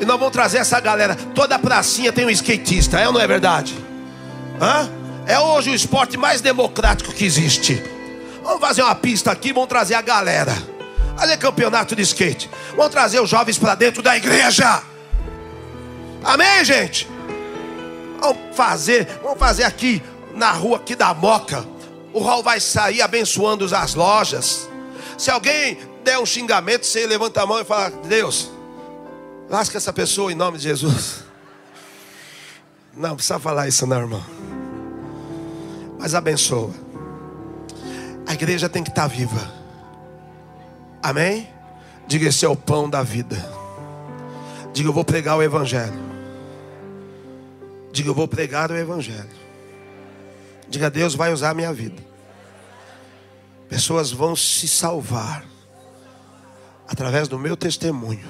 E 0.00 0.04
nós 0.04 0.18
vamos 0.18 0.32
trazer 0.32 0.58
essa 0.58 0.80
galera. 0.80 1.14
Toda 1.34 1.58
pracinha 1.58 2.12
tem 2.12 2.24
um 2.24 2.30
skatista, 2.30 2.98
é 2.98 3.06
ou 3.06 3.12
não 3.12 3.20
é 3.20 3.26
verdade? 3.26 3.76
Hã? 4.60 4.88
É 5.26 5.38
hoje 5.38 5.70
o 5.70 5.74
esporte 5.74 6.16
mais 6.16 6.40
democrático 6.40 7.12
que 7.12 7.24
existe. 7.24 7.82
Vamos 8.42 8.60
fazer 8.60 8.82
uma 8.82 8.94
pista 8.94 9.30
aqui, 9.30 9.52
vamos 9.52 9.68
trazer 9.68 9.94
a 9.94 10.02
galera. 10.02 10.56
Olha 11.20 11.36
campeonato 11.36 11.94
de 11.94 12.02
skate. 12.02 12.50
Vamos 12.74 12.90
trazer 12.90 13.20
os 13.20 13.28
jovens 13.28 13.58
para 13.58 13.74
dentro 13.74 14.02
da 14.02 14.16
igreja. 14.16 14.82
Amém, 16.24 16.64
gente? 16.64 17.06
Vamos 18.20 18.38
fazer, 18.56 19.06
vamos 19.22 19.38
fazer 19.38 19.64
aqui 19.64 20.02
na 20.34 20.50
rua 20.52 20.78
aqui 20.78 20.94
da 20.94 21.12
Moca. 21.12 21.64
O 22.12 22.22
Raul 22.22 22.42
vai 22.42 22.58
sair 22.58 23.02
abençoando 23.02 23.64
as 23.74 23.94
lojas. 23.94 24.68
Se 25.16 25.30
alguém 25.30 25.78
der 26.04 26.18
um 26.18 26.26
xingamento, 26.26 26.86
você 26.86 27.06
levanta 27.06 27.42
a 27.42 27.46
mão 27.46 27.60
e 27.60 27.64
fala: 27.64 27.90
Deus, 27.90 28.50
lasca 29.48 29.76
essa 29.76 29.92
pessoa 29.92 30.32
em 30.32 30.34
nome 30.34 30.58
de 30.58 30.64
Jesus. 30.64 31.24
Não, 32.94 33.14
precisa 33.14 33.38
falar 33.38 33.68
isso, 33.68 33.86
não, 33.86 34.00
irmão. 34.00 34.24
Mas 35.98 36.14
abençoa. 36.14 36.72
A 38.26 38.34
igreja 38.34 38.68
tem 38.68 38.82
que 38.82 38.90
estar 38.90 39.06
viva. 39.06 39.52
Amém? 41.02 41.48
Diga: 42.06 42.28
esse 42.28 42.44
é 42.44 42.48
o 42.48 42.56
pão 42.56 42.88
da 42.88 43.02
vida. 43.02 43.36
Diga: 44.72 44.88
eu 44.88 44.92
vou 44.92 45.04
pregar 45.04 45.36
o 45.36 45.42
Evangelho. 45.42 46.10
Diga: 47.92 48.10
eu 48.10 48.14
vou 48.14 48.28
pregar 48.28 48.70
o 48.70 48.76
Evangelho. 48.76 49.40
Diga, 50.70 50.88
Deus 50.88 51.16
vai 51.16 51.32
usar 51.32 51.50
a 51.50 51.54
minha 51.54 51.72
vida. 51.72 52.00
Pessoas 53.68 54.12
vão 54.12 54.36
se 54.36 54.68
salvar 54.68 55.44
através 56.90 57.28
do 57.28 57.38
meu 57.38 57.56
testemunho. 57.56 58.28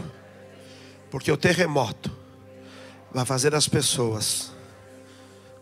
Porque 1.11 1.33
o 1.33 1.37
terremoto 1.37 2.15
vai 3.11 3.25
fazer 3.25 3.55
as 3.55 3.67
pessoas 3.67 4.53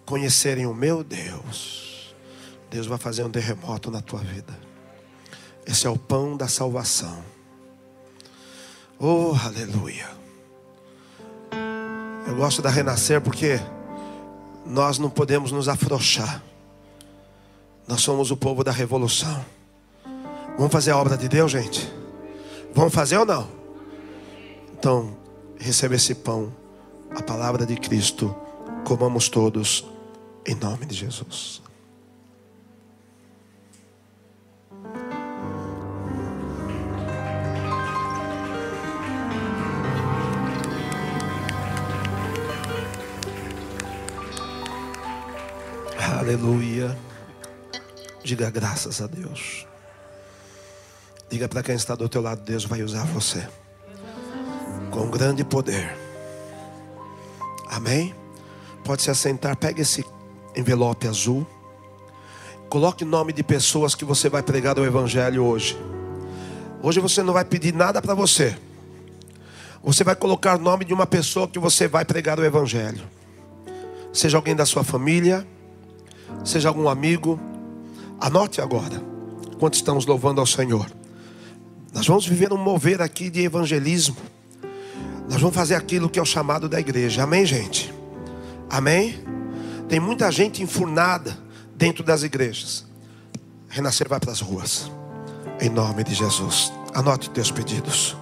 conhecerem 0.04 0.66
o 0.66 0.74
meu 0.74 1.04
Deus. 1.04 2.12
Deus 2.68 2.87
vai 2.87 2.98
fazer 2.98 3.22
um 3.22 3.30
terremoto 3.30 3.88
na 3.88 4.02
tua 4.02 4.18
vida. 4.18 4.52
Esse 5.64 5.87
é 5.87 5.90
o 5.90 5.96
pão 5.96 6.37
da 6.37 6.48
salvação. 6.48 7.22
Oh, 8.98 9.32
aleluia. 9.44 10.08
Eu 12.26 12.34
gosto 12.37 12.61
da 12.61 12.68
renascer 12.68 13.20
porque 13.20 13.61
nós 14.66 14.98
não 14.98 15.08
podemos 15.08 15.52
nos 15.52 15.68
afrouxar. 15.68 16.42
Nós 17.87 18.00
somos 18.00 18.30
o 18.32 18.37
povo 18.37 18.64
da 18.64 18.72
revolução. 18.72 19.44
Vamos 20.58 20.72
fazer 20.72 20.90
a 20.90 20.98
obra 20.98 21.16
de 21.16 21.28
Deus, 21.28 21.52
gente? 21.52 21.97
Vamos 22.79 22.95
fazer 22.95 23.19
ou 23.19 23.27
não? 23.27 23.45
Então, 24.73 25.17
receba 25.59 25.97
esse 25.97 26.14
pão, 26.14 26.55
a 27.11 27.21
palavra 27.21 27.67
de 27.67 27.75
Cristo. 27.75 28.33
Comamos 28.87 29.29
todos, 29.29 29.85
em 30.47 30.55
nome 30.55 30.87
de 30.87 30.95
Jesus. 30.95 31.61
Aleluia. 46.21 46.97
Diga 48.23 48.49
graças 48.51 49.03
a 49.03 49.09
Deus. 49.09 49.67
Diga 51.31 51.49
para 51.49 51.62
quem 51.62 51.75
está 51.75 51.95
do 51.95 52.09
teu 52.09 52.23
lado, 52.23 52.43
Deus 52.43 52.64
vai 52.64 52.83
usar 52.83 53.05
você 53.05 53.47
com 54.91 55.11
grande 55.11 55.45
poder. 55.45 55.97
Amém? 57.69 58.14
Pode 58.83 59.03
se 59.03 59.11
assentar, 59.11 59.57
pega 59.57 59.83
esse 59.83 60.05
envelope 60.57 61.07
azul. 61.07 61.47
Coloque 62.69 63.05
o 63.05 63.07
nome 63.07 63.33
de 63.33 63.43
pessoas 63.43 63.95
que 63.95 64.05
você 64.05 64.29
vai 64.29 64.43
pregar 64.43 64.79
o 64.79 64.85
evangelho 64.85 65.45
hoje. 65.45 65.79
Hoje 66.83 67.01
você 67.01 67.23
não 67.23 67.33
vai 67.33 67.45
pedir 67.45 67.75
nada 67.75 68.01
para 68.01 68.14
você. 68.14 68.57
Você 69.83 70.03
vai 70.03 70.17
colocar 70.17 70.59
o 70.59 70.62
nome 70.62 70.85
de 70.85 70.93
uma 70.93 71.07
pessoa 71.07 71.47
que 71.47 71.59
você 71.59 71.87
vai 71.87 72.05
pregar 72.05 72.38
o 72.38 72.45
evangelho. 72.45 73.03
Seja 74.12 74.38
alguém 74.38 74.57
da 74.57 74.64
sua 74.64 74.83
família, 74.83 75.47
seja 76.45 76.69
algum 76.69 76.88
amigo, 76.88 77.38
Anote 78.21 78.61
agora, 78.61 79.01
enquanto 79.53 79.75
estamos 79.75 80.05
louvando 80.05 80.41
ao 80.41 80.47
Senhor. 80.47 80.91
Nós 81.92 82.07
vamos 82.07 82.27
viver 82.27 82.53
um 82.53 82.57
mover 82.57 83.01
aqui 83.01 83.31
de 83.31 83.42
evangelismo. 83.42 84.16
Nós 85.29 85.40
vamos 85.40 85.55
fazer 85.55 85.74
aquilo 85.74 86.09
que 86.09 86.18
é 86.18 86.22
o 86.22 86.27
chamado 86.27 86.68
da 86.68 86.81
igreja. 86.81 87.22
Amém, 87.22 87.44
gente? 87.44 87.92
Amém? 88.70 89.22
Tem 89.88 89.98
muita 89.98 90.31
gente 90.31 90.62
enfurnada 90.62 91.37
dentro 91.74 92.05
das 92.05 92.22
igrejas. 92.22 92.87
Renascer 93.68 94.09
vai 94.09 94.20
para 94.20 94.33
as 94.33 94.40
ruas. 94.40 94.90
Em 95.61 95.68
nome 95.68 96.05
de 96.05 96.14
Jesus. 96.14 96.72
Anote 96.94 97.31
teus 97.31 97.51
pedidos. 97.51 98.16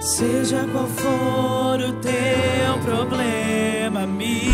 Seja 0.00 0.68
qual 0.70 0.86
for 0.86 1.80
o 1.80 1.92
teu 2.00 2.78
problema, 2.84 4.02
amigo, 4.02 4.44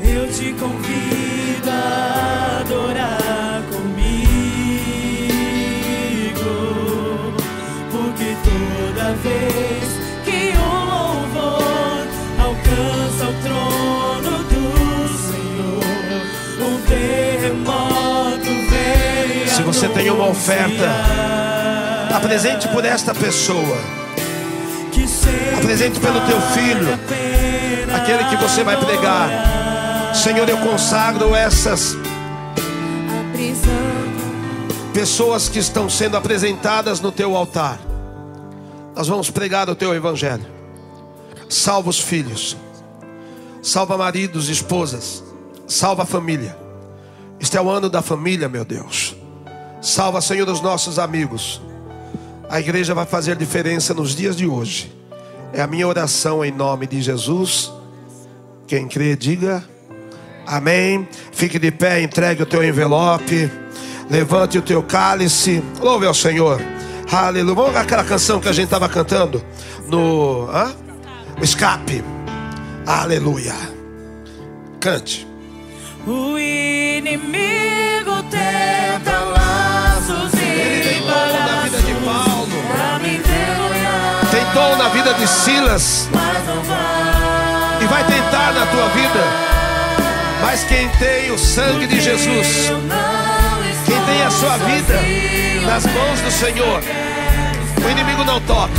eu 0.00 0.32
te 0.32 0.52
convido 0.52 1.70
a 1.70 2.60
adorar 2.60 3.23
vez 9.16 9.84
que 10.24 10.56
o 10.56 10.74
louvor 10.84 12.06
alcança 12.38 13.24
o 13.28 13.34
trono 13.42 14.44
do 14.44 14.64
Senhor, 15.30 15.84
um 16.60 16.80
terremoto 16.86 18.52
vem. 18.70 19.48
Se 19.48 19.62
você 19.62 19.88
tem 19.88 20.10
uma 20.10 20.28
oferta, 20.28 20.88
apresente 22.14 22.68
por 22.68 22.84
esta 22.84 23.14
pessoa. 23.14 23.78
Apresente 25.58 25.98
pelo 25.98 26.20
teu 26.20 26.40
filho, 26.40 26.88
aquele 27.94 28.24
que 28.24 28.36
você 28.36 28.62
vai 28.62 28.76
pregar. 28.76 30.14
Senhor, 30.14 30.48
eu 30.48 30.58
consagro 30.58 31.34
essas 31.34 31.96
pessoas 34.92 35.48
que 35.48 35.58
estão 35.58 35.90
sendo 35.90 36.16
apresentadas 36.16 37.00
no 37.00 37.10
teu 37.10 37.36
altar. 37.36 37.78
Nós 38.94 39.08
vamos 39.08 39.30
pregar 39.30 39.68
o 39.68 39.74
teu 39.74 39.94
evangelho. 39.94 40.46
Salva 41.48 41.90
os 41.90 42.00
filhos, 42.00 42.56
salva 43.62 43.96
maridos, 43.96 44.48
esposas, 44.48 45.22
salva 45.66 46.02
a 46.02 46.06
família. 46.06 46.56
Este 47.38 47.56
é 47.56 47.60
o 47.60 47.68
ano 47.68 47.88
da 47.90 48.00
família, 48.00 48.48
meu 48.48 48.64
Deus. 48.64 49.14
Salva, 49.82 50.20
Senhor, 50.20 50.48
os 50.48 50.60
nossos 50.60 50.98
amigos. 50.98 51.60
A 52.48 52.60
igreja 52.60 52.94
vai 52.94 53.04
fazer 53.04 53.36
diferença 53.36 53.92
nos 53.92 54.14
dias 54.14 54.36
de 54.36 54.46
hoje. 54.46 54.92
É 55.52 55.60
a 55.60 55.66
minha 55.66 55.86
oração 55.86 56.44
em 56.44 56.50
nome 56.50 56.86
de 56.86 57.00
Jesus. 57.02 57.70
Quem 58.66 58.88
crê, 58.88 59.14
diga 59.14 59.64
amém. 60.46 61.06
Fique 61.32 61.58
de 61.58 61.70
pé, 61.70 62.02
entregue 62.02 62.42
o 62.42 62.46
teu 62.46 62.64
envelope. 62.64 63.50
Levante 64.10 64.58
o 64.58 64.62
teu 64.62 64.82
cálice. 64.82 65.62
Louve 65.80 66.06
ao 66.06 66.14
Senhor. 66.14 66.60
Aleluia. 67.14 67.54
Vamos 67.54 67.76
aquela 67.76 68.02
canção 68.02 68.40
que 68.40 68.48
a 68.48 68.52
gente 68.52 68.64
estava 68.64 68.88
cantando 68.88 69.40
no 69.86 70.48
hã? 70.50 70.74
escape. 71.40 72.02
Aleluia. 72.84 73.54
Cante. 74.80 75.24
O 76.06 76.36
inimigo 76.36 78.20
tenta 78.30 79.18
laços 79.20 80.32
e 80.34 80.88
tentou 80.88 81.32
na 81.32 81.62
vida 81.62 81.78
de 81.82 81.94
Paulo. 82.04 82.34
Tentou 84.30 84.76
na 84.76 84.88
vida 84.88 85.14
de 85.14 85.28
Silas. 85.28 86.08
E 87.80 87.86
vai 87.86 88.04
tentar 88.04 88.52
na 88.52 88.66
tua 88.66 88.88
vida. 88.88 89.54
Mas 90.42 90.64
quem 90.64 90.88
tem 90.98 91.30
o 91.30 91.38
sangue 91.38 91.86
de 91.86 92.00
Jesus, 92.00 92.72
Tem 94.06 94.22
a 94.22 94.30
sua 94.30 94.56
vida 94.58 95.00
nas 95.66 95.84
mãos 95.86 96.20
do 96.20 96.30
Senhor, 96.30 96.80
o 97.84 97.90
inimigo 97.90 98.24
não 98.24 98.40
toca. 98.40 98.72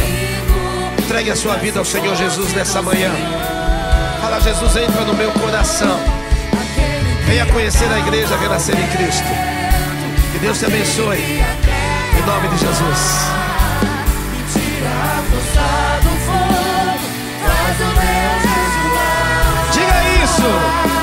Entregue 1.00 1.32
a 1.32 1.36
sua 1.36 1.56
vida 1.56 1.80
ao 1.80 1.86
Senhor 1.86 2.16
Jesus 2.16 2.54
nessa 2.54 2.82
manhã. 2.82 3.12
Fala, 4.22 4.40
Jesus, 4.40 4.76
entra 4.76 5.02
no 5.02 5.14
meu 5.14 5.32
coração. 5.32 6.00
Venha 7.26 7.46
conhecer 7.48 7.92
a 7.92 8.00
igreja 8.00 8.36
Renascer 8.38 8.76
em 8.78 8.88
Cristo. 8.88 9.28
Que 10.32 10.40
Deus 10.40 10.60
te 10.60 10.66
abençoe. 10.66 11.18
Em 11.18 12.26
nome 12.26 12.48
de 12.50 12.58
Jesus. 12.58 13.36
Tira 19.72 19.96
a 20.92 20.94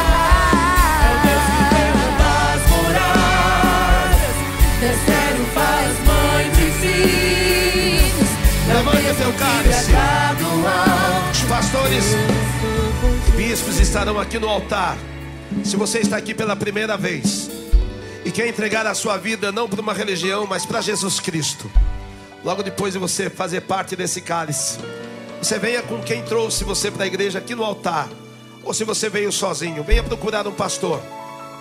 Cálice. 9.38 9.92
Os 11.32 11.42
pastores 11.48 12.04
e 13.28 13.30
bispos 13.36 13.78
estarão 13.78 14.18
aqui 14.18 14.38
no 14.38 14.48
altar. 14.48 14.96
Se 15.64 15.76
você 15.76 15.98
está 15.98 16.16
aqui 16.16 16.34
pela 16.34 16.56
primeira 16.56 16.96
vez 16.96 17.50
e 18.24 18.30
quer 18.30 18.46
entregar 18.46 18.86
a 18.86 18.94
sua 18.94 19.16
vida 19.16 19.52
não 19.52 19.68
para 19.68 19.80
uma 19.80 19.92
religião, 19.92 20.46
mas 20.46 20.64
para 20.64 20.80
Jesus 20.80 21.20
Cristo, 21.20 21.70
logo 22.44 22.62
depois 22.62 22.92
de 22.92 22.98
você 22.98 23.28
fazer 23.28 23.62
parte 23.62 23.94
desse 23.94 24.20
cálice, 24.20 24.78
você 25.40 25.58
venha 25.58 25.82
com 25.82 26.00
quem 26.02 26.22
trouxe 26.22 26.64
você 26.64 26.90
para 26.90 27.04
a 27.04 27.06
igreja 27.06 27.38
aqui 27.38 27.54
no 27.54 27.64
altar, 27.64 28.08
ou 28.64 28.72
se 28.72 28.84
você 28.84 29.08
veio 29.08 29.32
sozinho, 29.32 29.82
venha 29.82 30.02
procurar 30.02 30.46
um 30.46 30.52
pastor. 30.52 31.02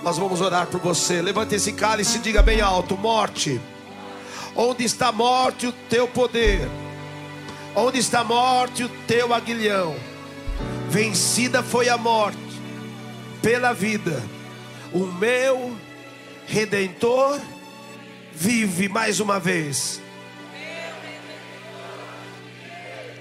Nós 0.03 0.17
vamos 0.17 0.41
orar 0.41 0.67
por 0.67 0.79
você. 0.79 1.21
Levante 1.21 1.55
esse 1.55 1.73
cálice 1.73 2.17
e 2.17 2.21
diga 2.21 2.41
bem 2.41 2.61
alto: 2.61 2.97
morte. 2.97 3.59
Onde 4.55 4.83
está 4.83 5.07
a 5.07 5.11
morte, 5.11 5.67
o 5.67 5.71
teu 5.89 6.07
poder? 6.07 6.67
Onde 7.75 7.99
está 7.99 8.19
a 8.19 8.23
morte, 8.23 8.83
o 8.83 8.89
teu 9.07 9.33
aguilhão? 9.33 9.95
Vencida 10.89 11.63
foi 11.63 11.87
a 11.87 11.97
morte 11.97 12.37
pela 13.41 13.71
vida. 13.73 14.21
O 14.91 15.05
meu 15.05 15.73
redentor 16.45 17.39
vive 18.33 18.89
mais 18.89 19.21
uma 19.21 19.39
vez. 19.39 20.01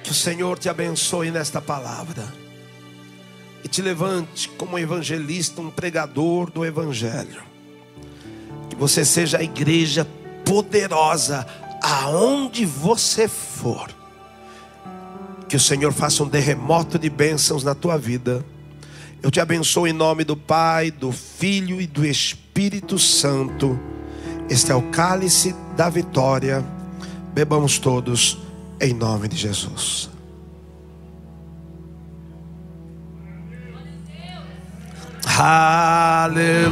Que 0.03 0.11
o 0.11 0.15
Senhor 0.15 0.59
te 0.59 0.69
abençoe 0.69 1.31
nesta 1.31 1.61
palavra 1.61 2.27
e 3.63 3.69
te 3.69 3.81
levante 3.81 4.49
como 4.49 4.73
um 4.73 4.79
evangelista, 4.79 5.61
um 5.61 5.71
pregador 5.71 6.51
do 6.51 6.65
evangelho. 6.65 7.45
Que 8.69 8.75
você 8.75 9.05
seja 9.05 9.39
a 9.39 9.43
igreja 9.45 10.05
poderosa 10.45 11.47
aonde 11.81 12.67
você 12.67 13.29
for. 13.29 14.00
Que 15.51 15.57
o 15.57 15.61
Senhor 15.61 15.93
faça 15.93 16.23
um 16.23 16.29
terremoto 16.29 16.97
de 16.97 17.11
bênçãos 17.11 17.65
na 17.65 17.75
tua 17.75 17.99
vida. 17.99 18.47
Eu 19.21 19.33
te 19.33 19.41
abençoo 19.41 19.85
em 19.85 19.93
nome 19.93 20.23
do 20.23 20.37
Pai, 20.37 20.93
do 20.93 21.11
Filho 21.11 21.81
e 21.81 21.89
do 21.89 22.07
Espírito 22.07 22.97
Santo. 23.01 23.77
Este 24.49 24.71
é 24.71 24.77
o 24.77 24.83
cálice 24.93 25.53
da 25.77 25.91
vitória. 25.91 26.65
Bebamos 27.35 27.81
todos 27.81 28.39
em 28.81 28.95
nome 28.95 29.27
de 29.27 29.37
Jesus. 29.37 30.09
Aleluia. 35.37 36.63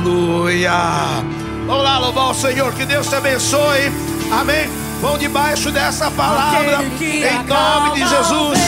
Vamos 1.67 1.83
lá 1.83 1.99
louvar 1.99 2.31
o 2.31 2.35
Senhor. 2.35 2.73
Que 2.75 2.87
Deus 2.87 3.09
te 3.09 3.17
abençoe. 3.17 3.91
Amém. 4.31 4.78
Vão 5.01 5.17
debaixo 5.17 5.71
dessa 5.71 6.11
palavra 6.11 6.83
em 6.83 7.43
nome 7.45 7.95
de 7.95 8.09
Jesus. 8.09 8.59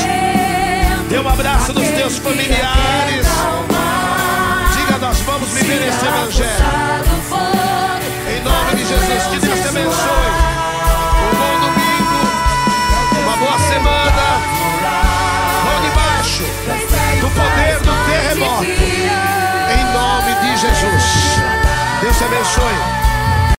Dê 1.09 1.19
um 1.19 1.29
abraço 1.29 1.73
nos 1.73 1.83
aquele 1.83 1.97
teus 1.97 2.19
familiares. 2.19 3.27
Diga, 4.77 4.99
nós 4.99 5.19
vamos 5.21 5.49
viver 5.51 5.89
esse 5.89 6.07
evangelho. 6.07 6.90